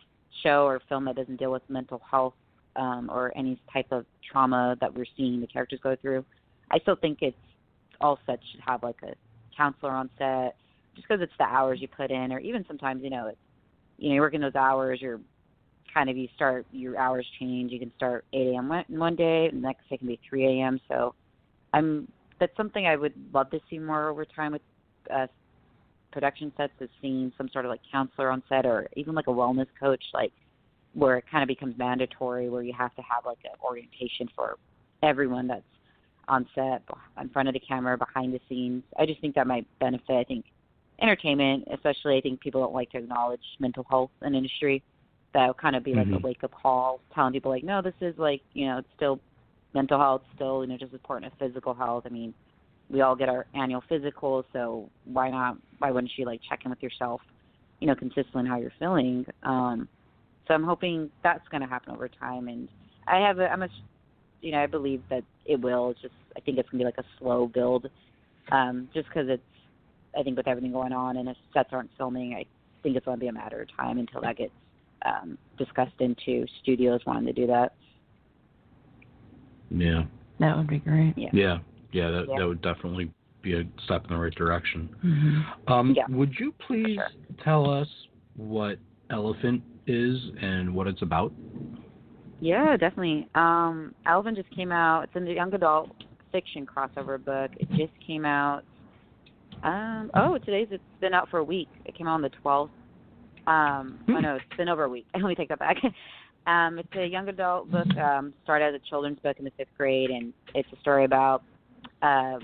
[0.43, 2.35] show or film that doesn't deal with mental health
[2.75, 6.23] um or any type of trauma that we're seeing the characters go through
[6.71, 7.37] I still think it's
[7.99, 9.13] all sets should have like a
[9.55, 10.55] counselor on set
[10.95, 13.37] just because it's the hours you put in or even sometimes you know it's
[13.97, 15.19] you know you're working those hours you're
[15.93, 19.47] kind of you start your hours change you can start 8 a.m one one day
[19.51, 21.13] and the next day can be 3 a.m so
[21.73, 22.07] i'm
[22.41, 24.61] that's something I would love to see more over time with
[25.13, 25.27] uh,
[26.11, 29.31] production sets is seeing some sort of like counselor on set or even like a
[29.31, 30.33] wellness coach, like
[30.93, 34.57] where it kind of becomes mandatory, where you have to have like an orientation for
[35.03, 35.63] everyone that's
[36.27, 36.83] on set,
[37.19, 38.83] in front of the camera, behind the scenes.
[38.97, 40.15] I just think that might benefit.
[40.15, 40.45] I think
[41.01, 44.83] entertainment, especially, I think people don't like to acknowledge mental health in industry.
[45.33, 46.17] That would kind of be like Mhm.
[46.17, 49.19] a wake up call, telling people like, no, this is like you know, it's still
[49.73, 52.05] mental health, still you know, just as important as physical health.
[52.05, 52.33] I mean,
[52.89, 55.57] we all get our annual physicals, so why not?
[55.79, 57.21] Why wouldn't you like check in with yourself,
[57.79, 59.25] you know, consistently on how you're feeling?
[59.43, 59.87] Um,
[60.51, 62.67] so I'm hoping that's going to happen over time, and
[63.07, 63.69] I have a, I'm a,
[64.41, 65.91] you know, I believe that it will.
[65.91, 67.87] It's just I think it's going to be like a slow build,
[68.51, 69.41] um, just because it's,
[70.17, 72.45] I think with everything going on and if sets aren't filming, I
[72.83, 74.51] think it's going to be a matter of time until that gets
[75.05, 77.73] um, discussed into studios wanting to do that.
[79.69, 80.03] Yeah.
[80.41, 81.13] That would be great.
[81.15, 81.29] Yeah.
[81.31, 81.57] Yeah.
[81.93, 82.11] Yeah.
[82.11, 82.39] That Yeah.
[82.39, 83.09] that would definitely
[83.41, 84.89] be a step in the right direction.
[85.01, 86.07] hmm Um, Yeah.
[86.09, 87.07] Would you please Sure.
[87.41, 87.87] tell us
[88.35, 88.79] what
[89.11, 91.31] Elephant is and what it's about?
[92.39, 93.27] Yeah, definitely.
[93.35, 95.03] Um, Elephant just came out.
[95.03, 95.91] It's a young adult
[96.31, 97.51] fiction crossover book.
[97.57, 98.63] It just came out.
[99.63, 101.69] Um, oh, today's it's been out for a week.
[101.85, 102.69] It came out on the 12th.
[103.47, 105.05] Um, oh no, it's been over a week.
[105.13, 105.77] Let me take that back.
[106.47, 107.87] um, it's a young adult book.
[107.97, 111.43] Um, started as a children's book in the fifth grade, and it's a story about
[112.01, 112.39] a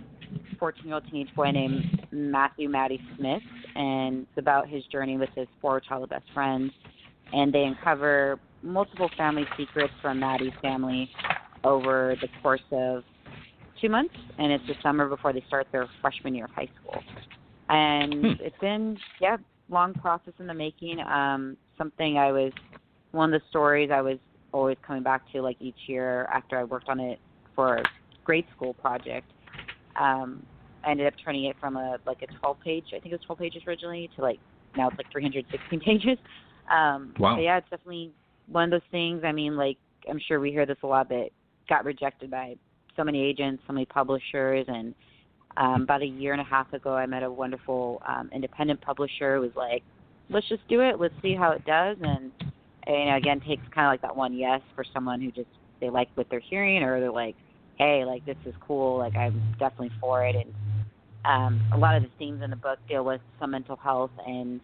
[0.60, 3.42] 14-year-old teenage boy named Matthew Maddie Smith,
[3.76, 6.72] and it's about his journey with his four childhood best friends,
[7.34, 11.10] and they uncover multiple family secrets from Maddie's family
[11.64, 13.04] over the course of
[13.80, 17.02] two months, and it's the summer before they start their freshman year of high school.
[17.70, 18.32] And Hmm.
[18.40, 19.38] it's been yeah,
[19.70, 21.00] long process in the making.
[21.00, 22.54] Um, something I was
[23.12, 24.18] one of the stories I was
[24.52, 27.20] always coming back to like each year after I worked on it
[27.56, 27.84] for a
[28.24, 29.32] grade school project.
[30.00, 30.46] Um,
[30.84, 33.22] I ended up turning it from a like a 12 page, I think it was
[33.26, 34.40] 12 pages originally, to like
[34.76, 36.18] now it's like 316 pages.
[36.70, 37.40] Um, Wow.
[37.40, 38.12] yeah, it's definitely
[38.48, 39.24] one of those things.
[39.24, 39.78] I mean, like
[40.10, 41.32] I'm sure we hear this a lot, but
[41.70, 42.56] got rejected by
[42.96, 44.94] so many agents, so many publishers, and
[45.58, 49.36] um, about a year and a half ago, I met a wonderful um, independent publisher.
[49.36, 49.84] who was like,
[50.30, 51.00] "Let's just do it.
[51.00, 52.32] Let's see how it does." And,
[52.86, 55.50] and you know, again, takes kind of like that one yes for someone who just
[55.80, 57.36] they like what they're hearing, or they're like,
[57.78, 59.00] "Hey, like this is cool.
[59.00, 60.54] Like I'm definitely for it." And
[61.26, 64.62] um, a lot of the themes in the book deal with some mental health, and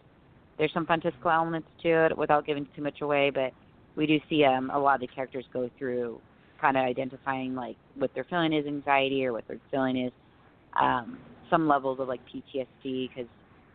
[0.58, 3.30] there's some fantastical elements to it without giving too much away.
[3.30, 3.54] But
[3.96, 6.20] we do see um, a lot of the characters go through
[6.60, 10.12] kind of identifying like what they're feeling is anxiety or what they're feeling is
[10.80, 11.18] um,
[11.50, 13.30] some levels of like PTSD because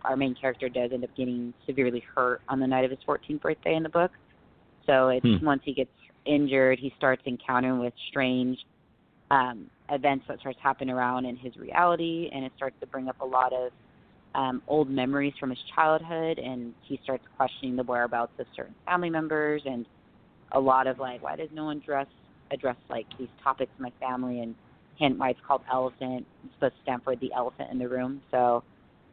[0.05, 3.41] our main character does end up getting severely hurt on the night of his 14th
[3.41, 4.11] birthday in the book.
[4.87, 5.45] So it's Hmm.
[5.45, 5.91] once he gets
[6.25, 8.59] injured, he starts encountering with strange
[9.31, 13.17] um, events that starts happening around in his reality, and it starts to bring up
[13.21, 13.71] a lot of
[14.35, 19.11] um, old memories from his childhood, and he starts questioning the whereabouts of certain family
[19.11, 19.87] members, and
[20.53, 22.07] a lot of like, why does no one dress
[22.51, 24.55] address like these topics in my family, and
[24.99, 26.27] hint why it's called Elephant.
[26.45, 28.21] It's supposed to stand for the elephant in the room.
[28.31, 28.63] So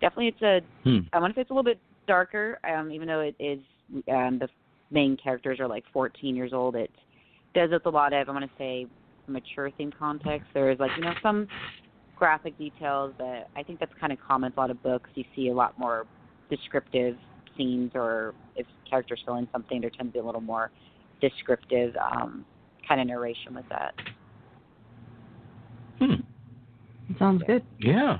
[0.01, 0.99] definitely, it's a Hmm.
[1.13, 3.59] I want to say it's a little bit darker, um, even though it is
[4.09, 4.47] um, the
[4.91, 6.76] main characters are like 14 years old.
[6.76, 6.91] It
[7.53, 8.86] does with a lot of I want to say
[9.28, 10.47] mature theme context.
[10.53, 11.47] There's like you know some
[12.16, 15.09] graphic details, but I think that's kind of common with a lot of books.
[15.16, 16.05] You see a lot more
[16.49, 17.18] descriptive
[17.57, 20.72] scenes, or if characters feeling something, there tends to be a little more
[21.22, 22.45] descriptive um,
[22.88, 23.93] kind of narration with that.
[25.99, 26.13] Hmm.
[27.18, 27.63] Sounds good.
[27.80, 28.20] Yeah.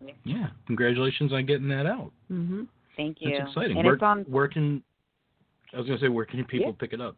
[0.00, 0.12] Yeah.
[0.24, 0.46] Yeah.
[0.66, 2.12] Congratulations on getting that out.
[2.30, 2.64] Mm-hmm.
[2.96, 3.38] Thank you.
[3.38, 3.76] That's exciting.
[3.76, 4.82] And where, it's on where can
[5.72, 6.72] I was gonna say where can people Yeah.
[6.78, 7.16] pick it up?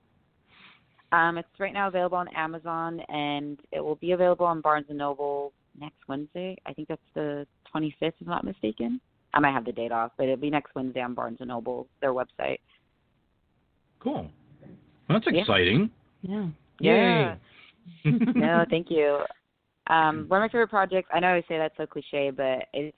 [1.12, 4.98] Um, it's right now available on Amazon, and it will be available on Barnes and
[4.98, 6.56] Noble next Wednesday.
[6.66, 9.00] I think that's the 25th, if I'm not mistaken.
[9.34, 11.86] I might have the date off, but it'll be next Wednesday on Barnes and Noble,
[12.00, 12.58] their website.
[14.00, 14.30] Cool.
[15.08, 15.90] That's exciting.
[16.22, 16.46] Yeah.
[16.80, 17.36] Yeah.
[18.04, 18.10] Yay.
[18.34, 19.20] no, thank you.
[19.88, 21.08] Um, one of my favorite projects.
[21.12, 22.96] I know I say that's so cliche, but it's.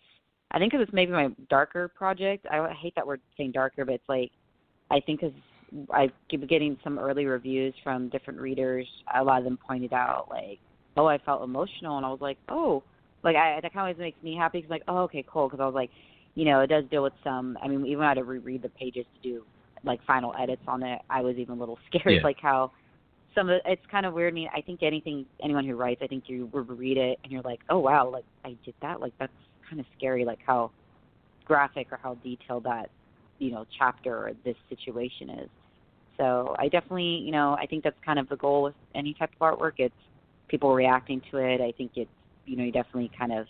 [0.52, 2.44] I think 'cause it's maybe my darker project.
[2.50, 4.32] I hate that word saying darker, but it's like
[4.90, 5.34] I think because
[5.92, 8.86] I keep getting some early reviews from different readers.
[9.14, 10.58] A lot of them pointed out like,
[10.96, 12.82] "Oh, I felt emotional," and I was like, "Oh."
[13.22, 15.46] Like I, that kind of always makes me happy because like, oh, okay, cool.
[15.46, 15.90] Because I was like,
[16.36, 17.58] you know, it does deal with some.
[17.62, 19.44] I mean, even I had to reread the pages to do
[19.84, 22.24] like final edits on it, I was even a little scared, Yeah.
[22.24, 22.72] like how
[23.34, 24.32] some of it's kind of weird.
[24.32, 27.42] I mean, I think anything anyone who writes, I think you read it and you're
[27.42, 29.00] like, oh wow, like I did that.
[29.00, 29.32] Like that's
[29.68, 30.24] kind of scary.
[30.24, 30.70] Like how
[31.44, 32.90] graphic or how detailed that
[33.38, 35.48] you know chapter or this situation is.
[36.16, 39.30] So I definitely, you know, I think that's kind of the goal with any type
[39.40, 39.72] of artwork.
[39.78, 39.94] It's
[40.50, 41.60] people reacting to it.
[41.60, 42.10] I think it's,
[42.44, 43.46] you know, you definitely kind of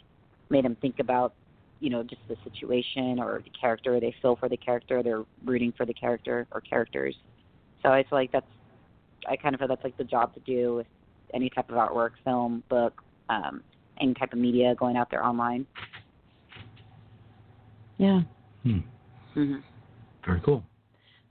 [0.50, 1.34] made them think about,
[1.80, 3.98] you know, just the situation or the character.
[3.98, 5.02] They feel for the character.
[5.02, 7.16] They're rooting for the character or characters.
[7.82, 8.46] So I feel like that's,
[9.28, 10.86] I kind of feel that's like the job to do with
[11.32, 12.94] any type of artwork, film, book,
[13.30, 13.62] um,
[14.00, 15.66] any type of media going out there online.
[17.96, 18.20] Yeah.
[18.62, 18.78] Hmm.
[19.34, 19.56] hmm
[20.26, 20.62] Very cool.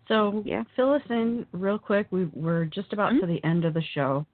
[0.07, 0.63] So Yeah.
[0.75, 2.07] fill us in real quick.
[2.11, 3.21] We, we're just about Mhm.
[3.21, 4.25] to the end of the show.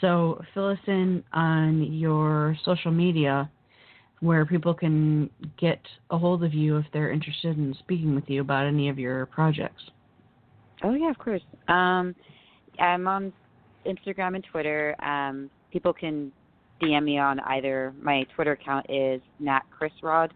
[0.00, 3.50] So fill us in on your social media
[4.20, 5.28] where people can
[5.58, 5.80] get
[6.10, 9.26] a hold of you if they're interested in speaking with you about any of your
[9.26, 9.82] projects.
[10.84, 11.42] Oh yeah, of course.
[11.68, 12.14] Um,
[12.78, 13.32] I'm on
[13.84, 14.94] Instagram and Twitter.
[15.02, 16.32] Um, people can
[16.80, 17.92] DM me on either.
[18.00, 20.32] My Twitter account is Nat Chris Rod,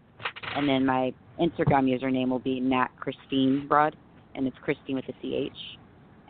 [0.55, 3.95] and then my Instagram username will be Nat Christine Rod,
[4.35, 5.79] and it's Christine with a C H.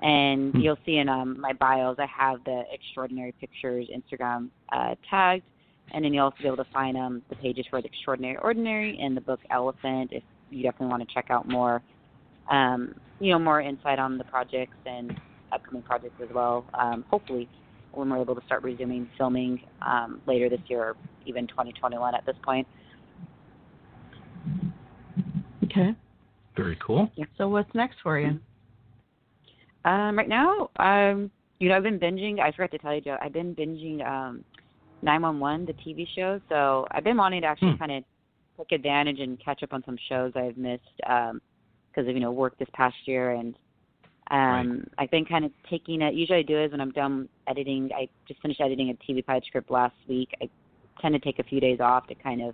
[0.02, 0.60] And Hmm.
[0.60, 5.46] you'll see in um, my bios, I have the Extraordinary Pictures Instagram uh, tagged,
[5.92, 9.00] and then you'll also be able to find um, the pages for the Extraordinary Ordinary
[9.02, 11.82] and the book Elephant if you definitely want to check out more,
[12.50, 15.20] um, you know, more insight on the projects and
[15.52, 16.70] upcoming projects as well.
[16.74, 17.50] Um, hopefully,
[17.92, 22.26] when we're able to start resuming filming um, later this year or even 2021 at
[22.26, 22.68] this point.
[25.64, 25.96] Okay.
[26.56, 27.10] Very cool.
[27.38, 28.40] So what's next for you?
[29.88, 32.42] Um, right now, um, you know, I've been binging.
[32.42, 33.18] I forgot to tell you, Joe.
[33.22, 34.44] I've been binging um,
[35.02, 36.42] 911, the TV show.
[36.50, 37.78] So I've been wanting to actually Hmm.
[37.78, 38.04] kind of
[38.58, 42.58] take advantage and catch up on some shows I've missed because of you know work
[42.58, 43.56] this past year, and
[44.30, 46.14] um, I've been kind of taking it.
[46.16, 47.90] Usually, I do is when I'm done editing.
[47.96, 50.30] I just finished editing a TV pilot script last week.
[50.42, 50.50] I
[51.02, 52.54] tend to take a few days off to kind of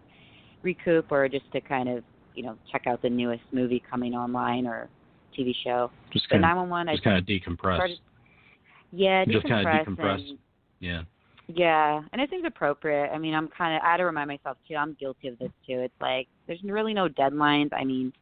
[0.61, 2.03] recoup or just to kind of
[2.35, 4.87] you know check out the newest movie coming online or
[5.37, 5.91] TV show.
[6.11, 7.75] Just kind of 911, I just kind of decompress.
[7.75, 7.99] started
[8.91, 10.29] yeah, Just kinda decompress decompress.
[10.29, 10.39] and-
[10.79, 11.03] Yeah.
[11.47, 13.09] yeah, and it seems appropriate.
[13.11, 14.75] I mean, I'm kind of I had to remind myself too.
[14.75, 15.79] I'm guilty of this too.
[15.79, 17.69] It's like there's really no deadlines.
[17.73, 18.13] I mean,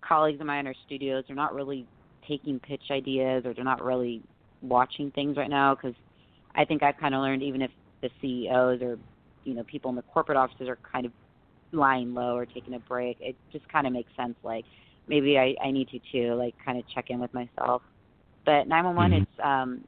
[0.00, 1.86] colleagues of mine in our studios are not really
[2.26, 4.22] taking pitch ideas or they're not really
[4.60, 5.94] watching things right now because
[6.56, 8.98] I think I've kind of learned even if the CEOs or
[9.44, 11.12] you know people in the corporate offices are kind of
[11.72, 14.34] lying low or taking a break, it just kind of makes sense.
[14.42, 14.64] Like
[15.08, 17.82] maybe I I need to too, like kind of check in with myself.
[18.44, 19.22] But 911, Mhm.
[19.22, 19.84] it's um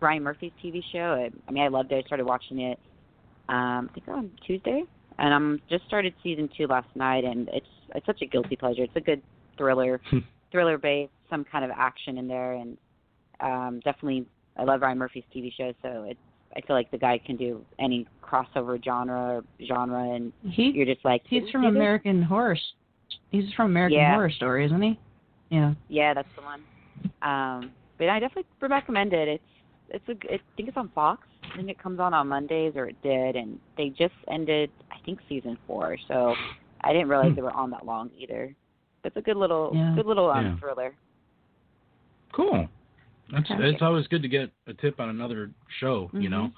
[0.00, 1.14] Ryan Murphy's TV show.
[1.14, 2.04] I, I mean, I loved it.
[2.04, 2.78] I started watching it,
[3.48, 4.82] um, I think on Tuesday,
[5.18, 8.82] and I'm just started season two last night, and it's it's such a guilty pleasure.
[8.82, 9.22] It's a good
[9.56, 10.00] thriller,
[10.52, 12.76] thriller based, some kind of action in there, and
[13.40, 15.72] um, definitely I love Ryan Murphy's TV show.
[15.82, 16.20] So it's
[16.56, 20.86] I feel like the guy can do any crossover genre or genre, and He you're
[20.86, 22.56] just like he's from American Horror.
[23.30, 24.12] He's from American Yeah.
[24.14, 24.98] Horror Story, isn't he?
[25.50, 25.74] Yeah.
[25.88, 26.62] Yeah, that's the one.
[27.22, 29.28] Um, but I definitely recommend it.
[29.28, 29.44] It's
[29.88, 31.26] it's a g- I think it's on Fox.
[31.52, 34.96] I think it comes on on Mondays, or it did, and they just ended I
[35.04, 35.96] think season four.
[36.08, 36.34] So
[36.82, 37.36] I didn't realize Hmm.
[37.36, 38.54] they were on that long either.
[39.02, 39.94] But it's a good little Yeah.
[39.94, 40.56] good little um, Yeah.
[40.58, 40.94] thriller.
[42.32, 42.68] Cool.
[43.32, 43.68] That's Okay.
[43.70, 45.50] it's always good to get a tip on another
[45.80, 46.52] show, you know.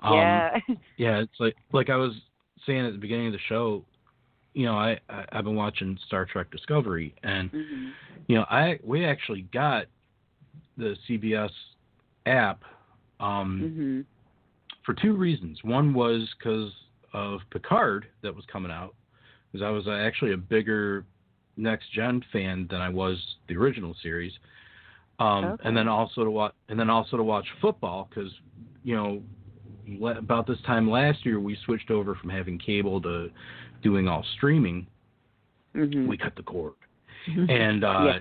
[0.00, 0.58] Um, yeah.
[0.96, 2.12] Yeah, it's like like I was
[2.66, 3.84] saying at the beginning of the show,
[4.58, 7.90] you know, I, I I've been watching Star Trek Discovery and hmm
[8.26, 9.86] you know, I we actually got
[10.76, 11.50] the CBS
[12.26, 12.62] app
[13.20, 14.00] um hmm
[14.84, 15.60] for two reasons.
[15.62, 16.72] One was cuz
[17.12, 18.96] of Picard that was coming out
[19.52, 21.06] because I was uh, actually a bigger
[21.56, 24.32] next gen fan than I was the original series.
[25.20, 25.68] Um, Okay.
[25.68, 28.32] and then also to watch and then also to watch football because
[28.82, 29.22] you know
[30.16, 33.30] about this time last year we switched over from having cable to
[33.82, 34.86] doing all streaming
[35.74, 36.74] hmm we cut the cord.
[37.26, 38.18] And uh Yeah.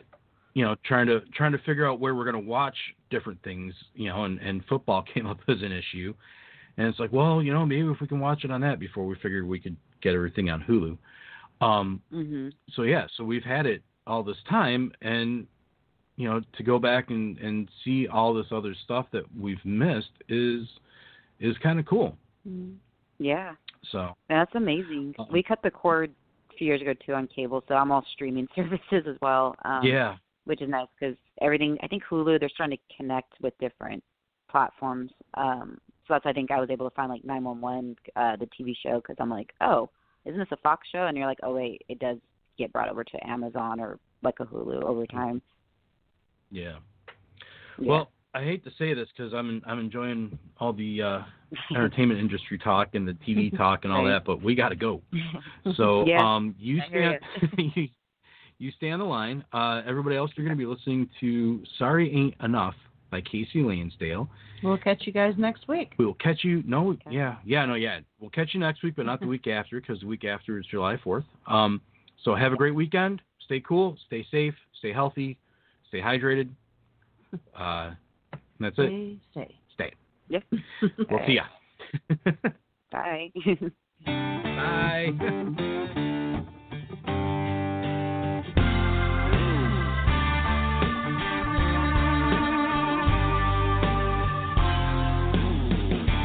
[0.53, 2.77] you know trying to trying to figure out where we're going to watch
[3.09, 6.13] different things you know and and football came up as an issue.
[6.77, 9.05] And it's like well you know maybe if we can watch it on that before
[9.05, 10.97] we figured we could get everything on Hulu.
[11.65, 15.47] Um hmm so yeah so we've had it all this time and
[16.17, 20.11] you know to go back and and see all this other stuff that we've missed
[20.29, 20.67] is
[21.39, 22.17] is kind of cool
[23.19, 23.53] Yeah.
[23.91, 25.15] So That's amazing.
[25.19, 26.11] Um, we cut the cord
[26.51, 29.55] a few years ago too on cable, so I'm all streaming services as well.
[29.63, 30.17] Um, yeah
[30.47, 31.77] which is nice because everything.
[31.83, 34.03] I think Hulu they're trying to connect with different
[34.49, 35.11] platforms.
[35.33, 38.73] Um, so that's I think I was able to find like 911, uh, the TV
[38.81, 39.89] show, because I'm like, oh,
[40.25, 41.05] isn't this a Fox show?
[41.07, 42.17] And you're like, oh wait, it does
[42.57, 45.41] get brought over to Amazon or like a Hulu over time.
[46.49, 46.77] yeah
[47.77, 47.89] Yeah.
[47.89, 51.19] Well, I hate to say this because I'm I'm enjoying all the uh,
[51.71, 55.01] entertainment industry talk and the TV talk and all that, but we got to go.
[55.75, 57.19] So um, you I stay
[57.75, 57.87] you,
[58.59, 59.43] you stay on the line.
[59.51, 62.75] Uh, everybody else, you're going to be listening to "Sorry Ain't Enough"
[63.09, 64.29] by Casey Lansdale.
[64.63, 65.93] We'll catch you guys next week.
[65.97, 66.63] We will catch you.
[66.65, 67.09] No, Okay.
[67.11, 67.99] yeah, yeah, no, yeah.
[68.19, 70.65] We'll catch you next week, but not the week after because the week after is
[70.65, 71.25] July 4th.
[71.47, 71.81] Um,
[72.23, 73.21] so have a great weekend.
[73.45, 73.97] Stay cool.
[74.07, 74.55] Stay safe.
[74.79, 75.37] Stay healthy.
[75.89, 76.49] Stay hydrated.
[77.55, 77.91] Uh,
[78.59, 79.17] that's stay, it.
[79.31, 79.55] Stay.
[79.73, 79.93] Stay.
[80.29, 80.43] Yep.
[81.09, 81.43] We'll see ya.
[82.91, 83.31] Bye.
[84.05, 85.11] Bye.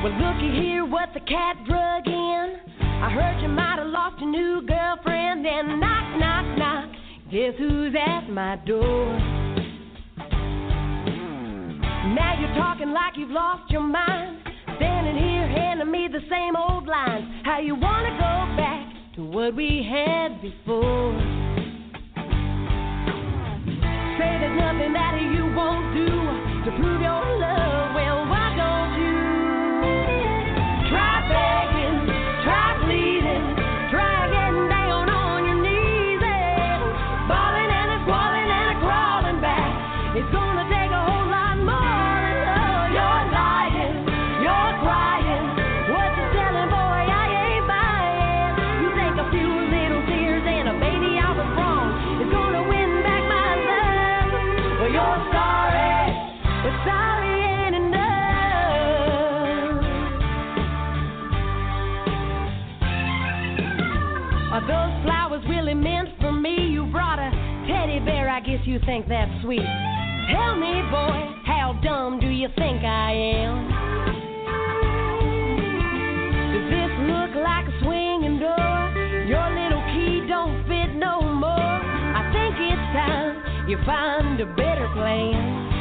[0.03, 2.57] Well, looky here, what the cat drug in.
[2.81, 5.45] I heard you might have lost your new girlfriend.
[5.45, 6.91] Then knock, knock, knock.
[7.31, 9.42] Guess who's at my door?
[12.43, 14.39] You're talking like you've lost your mind.
[14.75, 17.25] Standing here handing me the same old lines.
[17.45, 21.15] How you wanna go back to what we had before?
[24.19, 26.09] Say there's nothing that you won't do
[26.65, 27.82] to prove your love.
[68.85, 69.67] think that's sweet?
[70.31, 73.57] Tell me, boy, how dumb do you think I am?
[76.53, 78.83] Does this look like a swinging door?
[79.27, 81.49] Your little key don't fit no more.
[81.51, 85.72] I think it's time you find a better plan.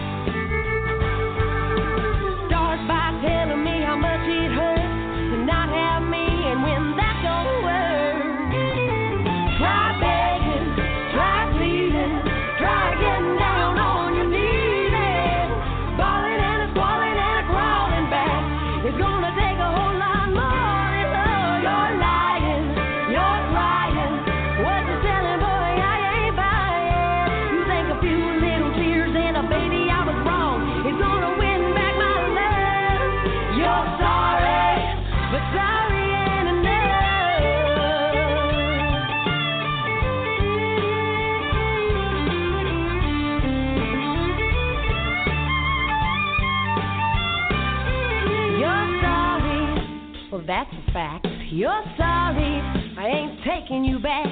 [53.71, 54.30] taking you back.